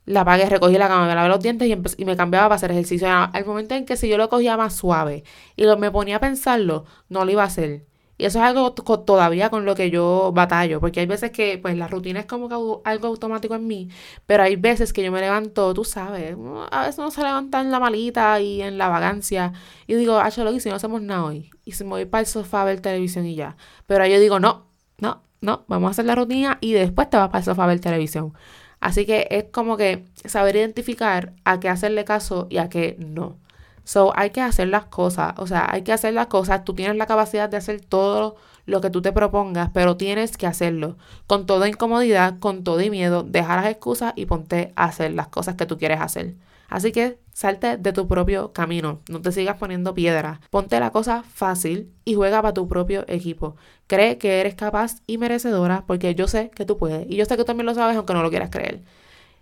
la 0.07 0.23
apagué, 0.23 0.47
recogí 0.47 0.78
la 0.78 0.88
cama, 0.88 1.07
me 1.07 1.14
lavé 1.14 1.28
los 1.28 1.40
dientes 1.40 1.69
y, 1.69 2.02
y 2.02 2.04
me 2.04 2.16
cambiaba 2.16 2.49
para 2.49 2.57
hacer 2.57 2.71
ejercicio. 2.73 3.09
Al 3.09 3.45
momento 3.45 3.75
en 3.75 3.87
que 3.87 3.97
si 3.97 4.09
yo 4.09 4.16
lo 4.19 4.28
cogía 4.28 4.57
más 4.57 4.75
suave 4.75 5.25
y 5.57 5.64
lo, 5.64 5.76
me 5.78 5.90
ponía 5.90 6.16
a 6.16 6.21
pensarlo, 6.21 6.85
no 7.09 7.25
lo 7.25 7.30
iba 7.30 7.42
a 7.42 7.47
hacer. 7.47 7.87
Y 8.21 8.26
eso 8.26 8.38
es 8.38 8.45
algo 8.45 8.75
todavía 8.75 9.49
con 9.49 9.64
lo 9.64 9.75
que 9.75 9.90
yo 9.90 10.30
batallo, 10.35 10.78
porque 10.78 11.00
hay 11.00 11.07
veces 11.07 11.30
que 11.30 11.57
pues 11.57 11.75
la 11.78 11.88
rutina 11.88 12.21
es 12.21 12.26
como 12.26 12.50
que 12.50 12.54
algo 12.85 13.07
automático 13.07 13.54
en 13.54 13.66
mí, 13.66 13.88
pero 14.26 14.42
hay 14.42 14.57
veces 14.57 14.92
que 14.92 15.02
yo 15.02 15.11
me 15.11 15.21
levanto, 15.23 15.73
tú 15.73 15.85
sabes, 15.85 16.37
a 16.71 16.83
veces 16.83 16.99
uno 16.99 17.11
se 17.11 17.23
levanta 17.23 17.62
en 17.62 17.71
la 17.71 17.80
malita 17.80 18.38
y 18.38 18.61
en 18.61 18.76
la 18.76 18.90
vagancia 18.90 19.54
y 19.87 19.95
digo, 19.95 20.19
ah, 20.19 20.28
lo 20.37 20.52
y 20.52 20.61
si 20.61 20.69
no 20.69 20.75
hacemos 20.75 21.00
nada 21.00 21.25
hoy, 21.25 21.49
y 21.64 21.73
si 21.73 21.83
me 21.85 21.90
voy 21.90 22.04
para 22.04 22.21
el 22.21 22.26
sofá 22.26 22.61
a 22.61 22.64
ver 22.66 22.80
televisión 22.83 23.25
y 23.25 23.37
ya. 23.37 23.57
Pero 23.87 24.04
yo 24.07 24.21
digo, 24.21 24.38
no, 24.38 24.66
no, 24.99 25.23
no, 25.40 25.64
vamos 25.69 25.88
a 25.88 25.90
hacer 25.92 26.04
la 26.04 26.14
rutina 26.14 26.59
y 26.61 26.73
después 26.75 27.09
te 27.09 27.16
vas 27.16 27.28
para 27.28 27.38
el 27.38 27.45
sofá 27.47 27.64
a 27.64 27.69
ver 27.69 27.80
televisión. 27.80 28.35
Así 28.80 29.06
que 29.06 29.28
es 29.30 29.44
como 29.52 29.76
que 29.76 30.04
saber 30.25 30.56
identificar 30.56 31.34
a 31.44 31.60
qué 31.60 31.68
hacerle 31.68 32.04
caso 32.04 32.46
y 32.50 32.58
a 32.58 32.68
qué 32.68 32.96
no. 32.99 33.37
So, 33.84 34.12
hay 34.16 34.30
que 34.30 34.40
hacer 34.40 34.68
las 34.68 34.84
cosas, 34.87 35.34
o 35.38 35.46
sea, 35.46 35.66
hay 35.70 35.82
que 35.82 35.92
hacer 35.92 36.14
las 36.14 36.28
cosas. 36.28 36.64
Tú 36.64 36.75
tienes 36.75 36.96
la 36.96 37.06
capacidad 37.06 37.49
de 37.49 37.56
hacer 37.56 37.80
todo 37.80 38.37
lo 38.66 38.80
que 38.80 38.90
tú 38.90 39.02
te 39.02 39.12
propongas, 39.12 39.70
pero 39.75 39.96
tienes 39.96 40.37
que 40.37 40.46
hacerlo. 40.46 40.96
Con 41.26 41.46
toda 41.46 41.68
incomodidad, 41.68 42.38
con 42.38 42.62
todo 42.64 42.80
y 42.80 42.90
miedo, 42.90 43.22
deja 43.25 43.56
las 43.56 43.66
excusas 43.66 44.12
y 44.16 44.26
ponte 44.26 44.72
a 44.76 44.84
hacer 44.84 45.12
las 45.12 45.28
cosas 45.28 45.56
que 45.56 45.66
tú 45.66 45.78
quieres 45.78 46.00
hacer. 46.00 46.34
Así 46.70 46.92
que 46.92 47.18
salte 47.32 47.76
de 47.76 47.92
tu 47.92 48.08
propio 48.08 48.52
camino, 48.52 49.00
no 49.08 49.20
te 49.20 49.32
sigas 49.32 49.56
poniendo 49.58 49.92
piedras. 49.92 50.38
Ponte 50.50 50.80
la 50.80 50.90
cosa 50.90 51.24
fácil 51.24 51.92
y 52.04 52.14
juega 52.14 52.40
para 52.40 52.54
tu 52.54 52.68
propio 52.68 53.04
equipo. 53.08 53.56
Cree 53.88 54.16
que 54.16 54.40
eres 54.40 54.54
capaz 54.54 55.02
y 55.06 55.18
merecedora 55.18 55.84
porque 55.86 56.14
yo 56.14 56.28
sé 56.28 56.50
que 56.54 56.64
tú 56.64 56.78
puedes 56.78 57.10
y 57.10 57.16
yo 57.16 57.24
sé 57.26 57.30
que 57.34 57.38
tú 57.38 57.44
también 57.44 57.66
lo 57.66 57.74
sabes 57.74 57.96
aunque 57.96 58.14
no 58.14 58.22
lo 58.22 58.30
quieras 58.30 58.50
creer. 58.50 58.82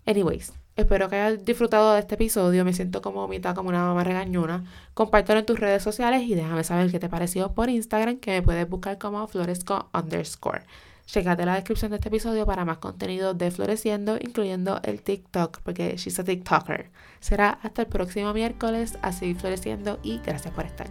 Anyways, 0.06 0.52
Espero 0.78 1.08
que 1.08 1.16
hayas 1.16 1.44
disfrutado 1.44 1.92
de 1.94 1.98
este 1.98 2.14
episodio. 2.14 2.64
Me 2.64 2.72
siento 2.72 3.02
como 3.02 3.26
mitad 3.26 3.52
como 3.56 3.68
una 3.68 3.84
mamá 3.84 4.04
regañona. 4.04 4.62
Compártelo 4.94 5.40
en 5.40 5.46
tus 5.46 5.58
redes 5.58 5.82
sociales 5.82 6.22
y 6.22 6.36
déjame 6.36 6.62
saber 6.62 6.88
qué 6.92 7.00
te 7.00 7.08
pareció 7.08 7.52
por 7.52 7.68
Instagram, 7.68 8.18
que 8.18 8.30
me 8.30 8.42
puedes 8.42 8.68
buscar 8.70 8.96
como 8.96 9.26
floresco 9.26 9.90
underscore. 9.92 10.62
Checate 11.08 11.46
la 11.46 11.54
descripción 11.54 11.90
de 11.90 11.96
este 11.96 12.10
episodio 12.10 12.44
para 12.44 12.66
más 12.66 12.76
contenido 12.78 13.32
de 13.32 13.50
Floreciendo, 13.50 14.18
incluyendo 14.20 14.78
el 14.84 15.00
TikTok, 15.00 15.60
porque 15.62 15.96
she's 15.96 16.18
a 16.18 16.24
TikToker. 16.24 16.90
Será 17.18 17.58
hasta 17.62 17.80
el 17.80 17.88
próximo 17.88 18.34
miércoles, 18.34 18.98
así 19.00 19.34
Floreciendo 19.34 20.00
y 20.02 20.18
gracias 20.18 20.52
por 20.52 20.66
estar. 20.66 20.88